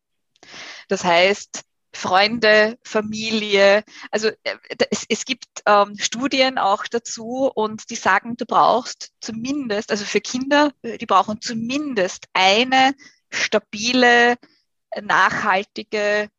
[0.87, 3.83] Das heißt, Freunde, Familie.
[4.11, 4.57] Also äh,
[4.91, 10.21] es, es gibt ähm, Studien auch dazu und die sagen, du brauchst zumindest, also für
[10.21, 12.93] Kinder, äh, die brauchen zumindest eine
[13.31, 14.35] stabile,
[15.01, 16.29] nachhaltige,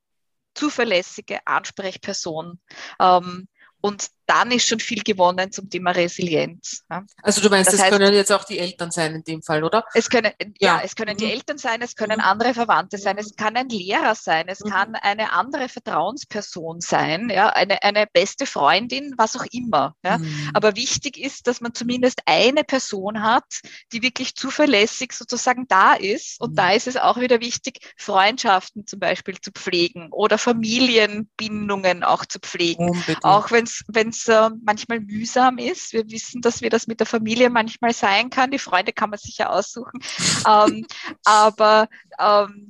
[0.55, 2.61] zuverlässige Ansprechperson.
[3.01, 3.49] Ähm,
[3.81, 6.85] und dann ist schon viel gewonnen zum Thema Resilienz.
[7.23, 9.65] Also du meinst, das, das heißt, können jetzt auch die Eltern sein in dem Fall,
[9.65, 9.85] oder?
[9.95, 11.19] Es können, ja, ja es können mhm.
[11.19, 12.25] die Eltern sein, es können mhm.
[12.25, 14.71] andere Verwandte sein, es kann ein Lehrer sein, es mhm.
[14.71, 19.95] kann eine andere Vertrauensperson sein, ja, eine, eine beste Freundin, was auch immer.
[20.05, 20.19] Ja.
[20.19, 20.51] Mhm.
[20.53, 23.61] Aber wichtig ist, dass man zumindest eine Person hat,
[23.93, 26.39] die wirklich zuverlässig sozusagen da ist.
[26.39, 26.77] Und da mhm.
[26.77, 32.91] ist es auch wieder wichtig, Freundschaften zum Beispiel zu pflegen oder Familienbindungen auch zu pflegen.
[32.91, 33.25] Unbedingt.
[33.25, 33.85] Auch wenn es
[34.19, 35.93] es äh, manchmal mühsam ist.
[35.93, 38.51] Wir wissen, dass wir das mit der Familie manchmal sein kann.
[38.51, 40.01] Die Freunde kann man sich ja aussuchen.
[40.47, 40.87] ähm,
[41.25, 42.69] aber ähm,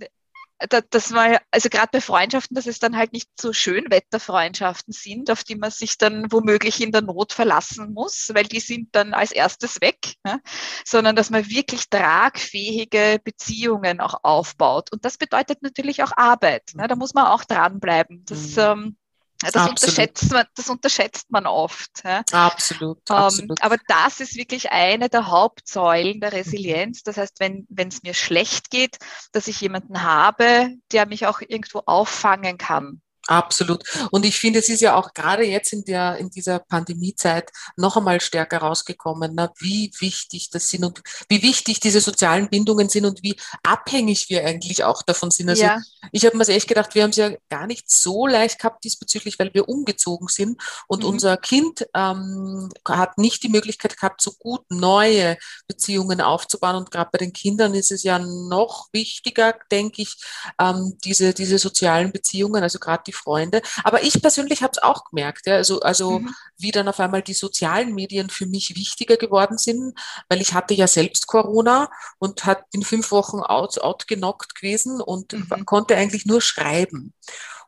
[0.91, 5.45] dass man, also gerade bei Freundschaften, dass es dann halt nicht so Schönwetterfreundschaften sind, auf
[5.45, 9.31] die man sich dann womöglich in der Not verlassen muss, weil die sind dann als
[9.31, 10.41] erstes weg, ja?
[10.85, 14.93] sondern dass man wirklich tragfähige Beziehungen auch aufbaut.
[14.93, 16.73] Und das bedeutet natürlich auch Arbeit.
[16.75, 16.89] Ne?
[16.89, 18.25] Da muss man auch dranbleiben.
[18.27, 18.59] Das, mhm.
[18.59, 18.97] ähm,
[19.41, 22.03] das unterschätzt, man, das unterschätzt man oft.
[22.05, 22.23] Ja.
[22.33, 23.63] Absolut, ähm, absolut.
[23.63, 27.03] aber das ist wirklich eine der Hauptsäulen der Resilienz.
[27.03, 28.99] Das heißt, wenn es mir schlecht geht,
[29.33, 33.01] dass ich jemanden habe, der mich auch irgendwo auffangen kann.
[33.29, 33.85] Absolut.
[34.11, 37.99] Und ich finde, es ist ja auch gerade jetzt in der, in dieser Pandemiezeit noch
[37.99, 43.05] einmal stärker rausgekommen, na, wie wichtig das sind und wie wichtig diese sozialen Bindungen sind
[43.05, 45.51] und wie abhängig wir eigentlich auch davon sind.
[45.51, 45.79] Also ja.
[46.11, 49.39] ich habe mir echt gedacht, wir haben es ja gar nicht so leicht gehabt diesbezüglich,
[49.39, 51.11] weil wir umgezogen sind und mhm.
[51.11, 55.37] unser Kind ähm, hat nicht die Möglichkeit gehabt, so gut neue
[55.67, 56.77] Beziehungen aufzubauen.
[56.77, 60.17] Und gerade bei den Kindern ist es ja noch wichtiger, denke ich,
[60.59, 63.63] ähm, diese, diese sozialen Beziehungen, also gerade die Freunde.
[63.85, 66.35] Aber ich persönlich habe es auch gemerkt, ja, also, also mhm.
[66.57, 70.75] wie dann auf einmal die sozialen Medien für mich wichtiger geworden sind, weil ich hatte
[70.75, 75.67] ja selbst Corona und hat in fünf Wochen out, outgenockt gewesen und mhm.
[75.67, 77.13] konnte eigentlich nur schreiben.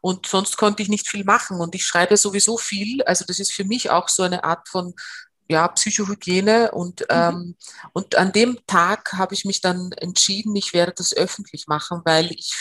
[0.00, 1.60] Und sonst konnte ich nicht viel machen.
[1.60, 3.02] Und ich schreibe sowieso viel.
[3.02, 4.94] Also das ist für mich auch so eine Art von
[5.50, 7.06] ja, Psychohygiene und, mhm.
[7.10, 7.56] ähm,
[7.92, 12.30] und an dem Tag habe ich mich dann entschieden, ich werde das öffentlich machen, weil
[12.30, 12.54] ich,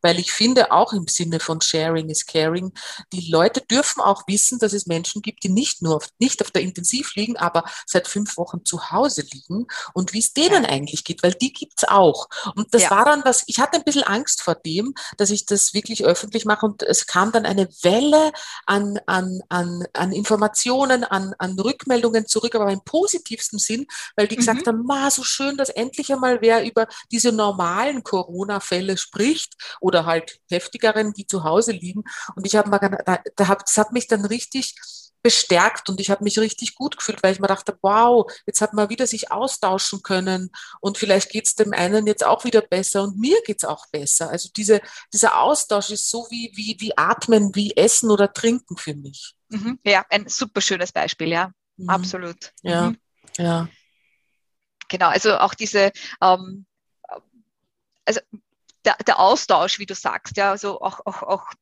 [0.00, 2.72] weil ich finde, auch im Sinne von Sharing is Caring,
[3.12, 6.52] die Leute dürfen auch wissen, dass es Menschen gibt, die nicht nur auf, nicht auf
[6.52, 10.70] der Intensiv liegen, aber seit fünf Wochen zu Hause liegen und wie es denen ja.
[10.70, 12.28] eigentlich geht, weil die gibt es auch.
[12.54, 12.90] Und das ja.
[12.90, 16.44] war dann was, ich hatte ein bisschen Angst vor dem, dass ich das wirklich öffentlich
[16.44, 18.32] mache und es kam dann eine Welle
[18.66, 24.28] an, an, an, an Informationen, an, an Rückmeldungen zu zurück, aber im positivsten Sinn, weil
[24.28, 24.70] die gesagt mhm.
[24.70, 30.38] haben, ma, so schön, dass endlich einmal wer über diese normalen Corona-Fälle spricht oder halt
[30.50, 32.04] heftigeren, die zu Hause liegen.
[32.34, 34.74] Und ich habe mal, da, da hab, das hat mich dann richtig
[35.22, 38.74] bestärkt und ich habe mich richtig gut gefühlt, weil ich mir dachte, wow, jetzt hat
[38.74, 43.02] man wieder sich austauschen können und vielleicht geht es dem einen jetzt auch wieder besser
[43.02, 44.30] und mir geht es auch besser.
[44.30, 44.80] Also diese,
[45.12, 49.34] dieser Austausch ist so wie, wie, wie Atmen, wie Essen oder Trinken für mich.
[49.48, 49.80] Mhm.
[49.84, 51.88] Ja, ein super schönes Beispiel, ja, mhm.
[51.88, 52.52] absolut.
[52.62, 52.98] Ja, mhm.
[53.38, 53.68] ja.
[54.88, 55.90] Genau, also auch diese,
[56.22, 56.66] ähm,
[58.04, 58.20] also
[58.84, 61.52] der, der Austausch, wie du sagst, ja, also auch, auch, auch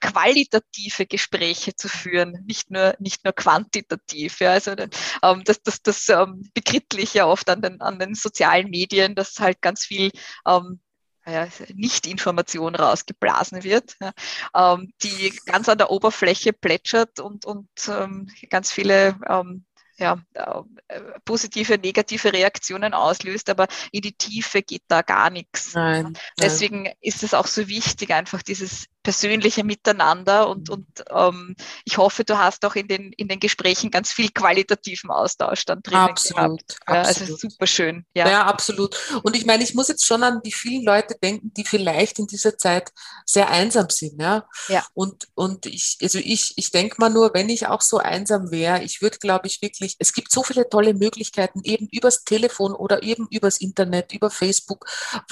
[0.00, 4.40] qualitative Gespräche zu führen, nicht nur, nicht nur quantitativ.
[4.40, 4.52] Ja.
[4.52, 9.14] Also ähm, das, das, das ähm, bekrittlich ja oft an den, an den sozialen Medien,
[9.14, 10.10] dass halt ganz viel
[10.46, 10.80] ähm,
[11.26, 14.12] ja, Nicht-Information rausgeblasen wird, ja,
[14.54, 19.64] ähm, die ganz an der Oberfläche plätschert und, und ähm, ganz viele ähm,
[19.96, 25.74] ja, äh, positive, negative Reaktionen auslöst, aber in die Tiefe geht da gar nichts.
[25.74, 26.94] Nein, Deswegen nein.
[27.00, 30.74] ist es auch so wichtig, einfach dieses persönliche Miteinander und, mhm.
[30.74, 35.10] und ähm, ich hoffe, du hast auch in den, in den Gesprächen ganz viel qualitativen
[35.10, 36.76] Austausch dann drin absolut, gehabt.
[36.88, 37.40] Ja, also absolut.
[37.40, 38.06] super schön.
[38.14, 38.28] Ja.
[38.28, 38.96] ja, absolut.
[39.22, 42.26] Und ich meine, ich muss jetzt schon an die vielen Leute denken, die vielleicht in
[42.26, 42.92] dieser Zeit
[43.26, 44.20] sehr einsam sind.
[44.20, 44.46] Ja.
[44.68, 44.84] ja.
[44.94, 48.82] Und, und ich, also ich, ich denke mal nur, wenn ich auch so einsam wäre,
[48.82, 53.02] ich würde, glaube ich, wirklich, es gibt so viele tolle Möglichkeiten, eben übers Telefon oder
[53.02, 54.86] eben übers Internet, über Facebook,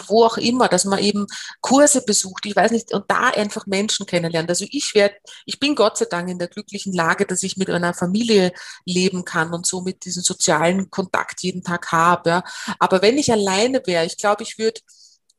[0.07, 1.27] wo auch immer, dass man eben
[1.61, 4.49] Kurse besucht, ich weiß nicht, und da einfach einfach Menschen kennenlernt.
[4.49, 7.71] Also ich werde, ich bin Gott sei Dank in der glücklichen Lage, dass ich mit
[7.71, 8.53] einer Familie
[8.85, 12.43] leben kann und so mit diesem sozialen Kontakt jeden Tag habe.
[12.79, 14.81] Aber wenn ich alleine wäre, ich glaube, ich würde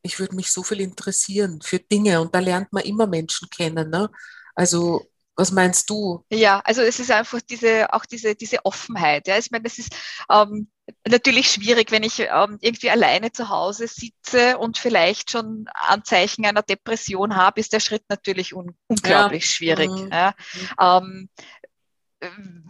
[0.03, 3.91] ich würde mich so viel interessieren für Dinge und da lernt man immer Menschen kennen.
[3.91, 4.09] Ne?
[4.55, 5.05] Also
[5.35, 6.25] was meinst du?
[6.31, 9.27] Ja, also es ist einfach diese, auch diese, diese Offenheit.
[9.27, 9.37] Ja.
[9.37, 9.95] Ich meine, das ist
[10.29, 10.69] ähm,
[11.07, 16.63] natürlich schwierig, wenn ich ähm, irgendwie alleine zu Hause sitze und vielleicht schon Anzeichen einer
[16.63, 19.49] Depression habe, ist der Schritt natürlich un unglaublich ja.
[19.49, 19.89] schwierig.
[19.89, 20.09] Mhm.
[20.11, 20.33] Ja.
[20.79, 21.29] Ähm,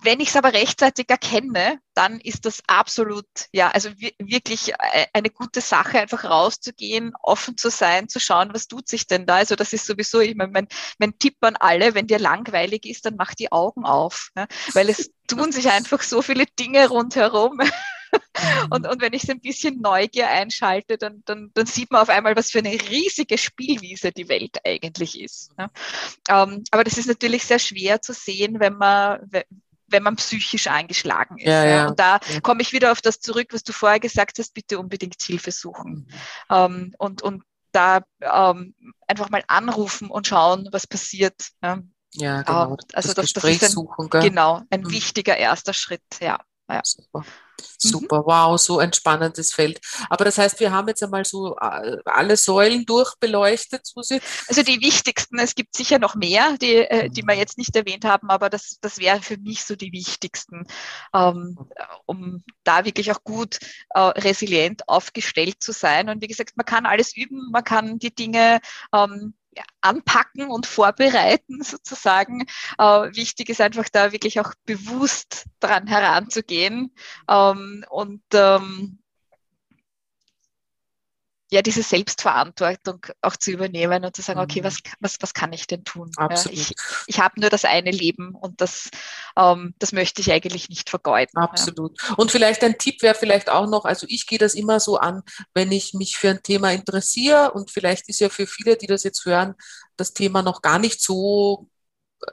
[0.02, 5.30] wenn ich es aber rechtzeitig erkenne, dann ist das absolut, ja, also wirklich äh, eine
[5.30, 9.36] gute Sache, einfach rauszugehen, offen zu sein, zu schauen, was tut sich denn da.
[9.36, 10.68] Also das ist sowieso, ich meine, mein,
[11.00, 14.90] mein Tipp an alle, wenn dir langweilig ist, dann mach die Augen auf, ja, weil
[14.90, 17.60] es tun sich einfach so viele Dinge rundherum.
[18.70, 22.10] Und, und wenn ich so ein bisschen Neugier einschalte, dann, dann, dann sieht man auf
[22.10, 25.58] einmal, was für eine riesige Spielwiese die Welt eigentlich ist.
[25.58, 25.70] Ne?
[26.30, 29.30] Ähm, aber das ist natürlich sehr schwer zu sehen, wenn man,
[29.88, 31.48] wenn man psychisch angeschlagen ist.
[31.48, 31.88] Ja, ja.
[31.88, 35.22] Und da komme ich wieder auf das zurück, was du vorher gesagt hast, bitte unbedingt
[35.22, 35.92] Hilfe suchen.
[35.92, 36.08] Mhm.
[36.50, 38.76] Ähm, und, und da ähm,
[39.08, 41.50] einfach mal anrufen und schauen, was passiert.
[41.62, 41.82] Ja,
[42.14, 42.78] ja genau.
[42.94, 44.92] also das, das, das ist ein, suchen, genau ein mhm.
[44.92, 46.04] wichtiger erster Schritt.
[46.20, 46.40] Ja.
[46.70, 46.82] ja.
[46.84, 47.26] Super.
[47.78, 48.26] Super, mhm.
[48.26, 49.80] wow, so ein spannendes Feld.
[50.10, 54.22] Aber das heißt, wir haben jetzt einmal so äh, alle Säulen durchbeleuchtet, Susi?
[54.48, 57.40] Also die wichtigsten, es gibt sicher noch mehr, die, äh, die wir mhm.
[57.40, 60.66] jetzt nicht erwähnt haben, aber das, das wären für mich so die wichtigsten,
[61.14, 61.58] ähm,
[62.06, 63.60] um da wirklich auch gut
[63.92, 66.10] äh, resilient aufgestellt zu sein.
[66.10, 68.60] Und wie gesagt, man kann alles üben, man kann die Dinge
[68.94, 69.34] ähm,
[69.82, 72.46] anpacken und vorbereiten sozusagen.
[72.78, 72.84] Äh,
[73.16, 76.94] wichtig ist einfach da wirklich auch bewusst dran heranzugehen
[77.30, 79.01] ähm, und ähm,
[81.52, 84.66] ja, diese Selbstverantwortung auch zu übernehmen und zu sagen, okay, mhm.
[84.66, 86.10] was, was, was kann ich denn tun?
[86.16, 86.58] Absolut.
[86.58, 86.76] Ja, ich
[87.08, 88.90] ich habe nur das eine Leben und das,
[89.38, 91.38] ähm, das möchte ich eigentlich nicht vergeuden.
[91.38, 92.02] Absolut.
[92.02, 92.16] Ja.
[92.16, 95.24] Und vielleicht ein Tipp wäre vielleicht auch noch, also ich gehe das immer so an,
[95.54, 99.04] wenn ich mich für ein Thema interessiere und vielleicht ist ja für viele, die das
[99.04, 99.56] jetzt hören,
[99.98, 101.68] das Thema noch gar nicht so
[102.22, 102.32] äh,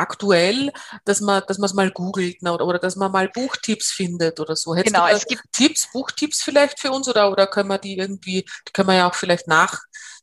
[0.00, 0.72] aktuell,
[1.04, 4.40] dass man, dass man es mal googelt ne, oder, oder dass man mal Buchtipps findet
[4.40, 4.74] oder so.
[4.74, 8.44] Hättest genau, es gibt Tipps, Buchtipps vielleicht für uns oder, oder können wir die irgendwie,
[8.66, 9.80] die können wir ja auch vielleicht nach,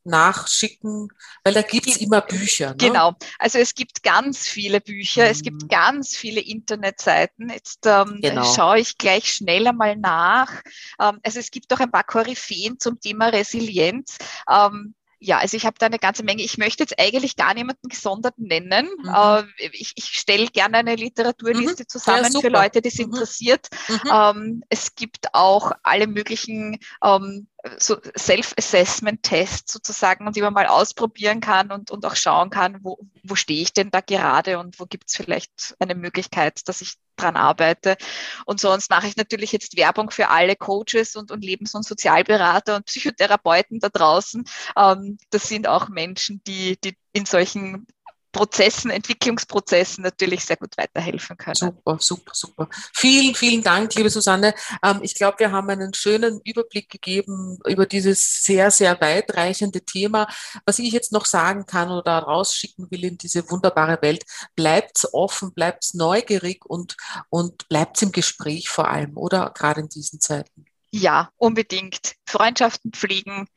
[0.07, 1.09] nachschicken,
[1.43, 2.69] weil da gibt es immer Bücher.
[2.69, 2.77] Ne?
[2.77, 5.31] Genau, also es gibt ganz viele Bücher, mhm.
[5.31, 5.67] es gibt mhm.
[5.67, 7.49] ganz viele Internetseiten.
[7.49, 8.43] Jetzt ähm, genau.
[8.43, 10.61] schaue ich gleich schneller mal nach.
[10.99, 14.17] Ähm, also es gibt auch ein paar Koryphäen zum Thema Resilienz.
[14.49, 16.43] Ähm, ja, also ich habe da eine ganze Menge.
[16.43, 18.87] Ich möchte jetzt eigentlich gar niemanden gesondert nennen.
[19.03, 19.09] Mhm.
[19.13, 21.87] Äh, ich, ich stelle gerne eine Literaturliste mhm.
[21.87, 23.05] zusammen ja, für Leute, die es mhm.
[23.05, 23.67] interessiert.
[23.87, 24.11] Mhm.
[24.11, 27.47] Ähm, es gibt auch alle möglichen ähm,
[27.77, 33.35] so Self-Assessment-Tests sozusagen, die man mal ausprobieren kann und, und auch schauen kann, wo, wo
[33.35, 37.35] stehe ich denn da gerade und wo gibt es vielleicht eine Möglichkeit, dass ich dran
[37.35, 37.97] arbeite.
[38.45, 42.75] Und sonst mache ich natürlich jetzt Werbung für alle Coaches und, und Lebens- und Sozialberater
[42.75, 44.45] und Psychotherapeuten da draußen.
[44.77, 47.87] Ähm, das sind auch Menschen, die, die in solchen
[48.31, 51.55] Prozessen, Entwicklungsprozessen natürlich sehr gut weiterhelfen können.
[51.55, 52.69] Super, super, super.
[52.93, 54.53] Vielen, vielen Dank, liebe Susanne.
[54.83, 60.27] Ähm, ich glaube, wir haben einen schönen Überblick gegeben über dieses sehr, sehr weitreichende Thema.
[60.65, 64.23] Was ich jetzt noch sagen kann oder rausschicken will in diese wunderbare Welt,
[64.55, 66.95] bleibt offen, bleibt neugierig und,
[67.29, 69.51] und bleibt im Gespräch vor allem, oder?
[69.55, 70.65] Gerade in diesen Zeiten.
[70.91, 72.15] Ja, unbedingt.
[72.25, 73.47] Freundschaften pflegen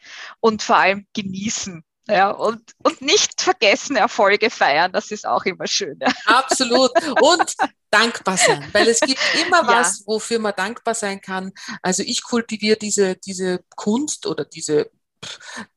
[0.41, 1.85] und vor allem genießen.
[2.09, 5.99] Ja, und, und nicht vergessen, Erfolge feiern, das ist auch immer schön.
[6.01, 6.09] Ja.
[6.27, 6.91] Absolut.
[7.21, 7.55] Und
[7.91, 10.07] dankbar sein, weil es gibt immer was, ja.
[10.07, 11.53] wofür man dankbar sein kann.
[11.83, 14.91] Also ich kultiviere diese, diese Kunst oder diese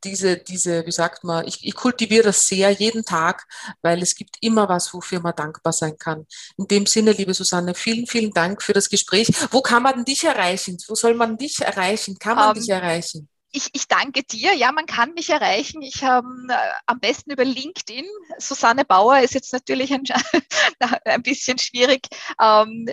[0.04, 3.46] diese, diese, wie sagt man, ich, ich kultiviere das sehr jeden Tag,
[3.82, 6.26] weil es gibt immer was, wofür man dankbar sein kann.
[6.58, 9.28] In dem Sinne, liebe Susanne, vielen, vielen Dank für das Gespräch.
[9.52, 10.78] Wo kann man dich erreichen?
[10.88, 12.18] Wo soll man dich erreichen?
[12.20, 13.30] Kann man um, ähm, dich erreichen?
[13.54, 14.54] Ich, ich danke dir.
[14.54, 15.82] Ja, man kann mich erreichen.
[15.82, 16.56] Ich habe äh,
[16.88, 18.06] am besten über LinkedIn.
[18.40, 20.04] Susanne Bauer ist jetzt natürlich ein,
[21.06, 22.08] ein bisschen schwierig.
[22.42, 22.88] Ähm,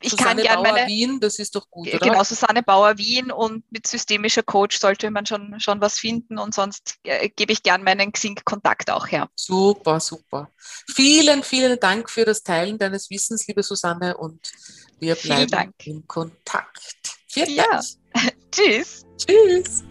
[0.00, 1.98] ich Susanne kann gerne meine Wien, das ist doch gut, oder?
[1.98, 6.54] Genau, Susanne Bauer Wien und mit systemischer Coach sollte man schon, schon was finden und
[6.54, 9.28] sonst äh, gebe ich gern meinen Xing-Kontakt auch her.
[9.36, 10.50] Super, super.
[10.92, 14.50] Vielen, vielen Dank für das Teilen deines Wissens, liebe Susanne, und
[14.98, 16.96] wir bleiben im Kontakt.
[17.28, 17.80] Vielen ja.
[18.50, 19.04] Tschüss.
[19.16, 19.84] Tschüss.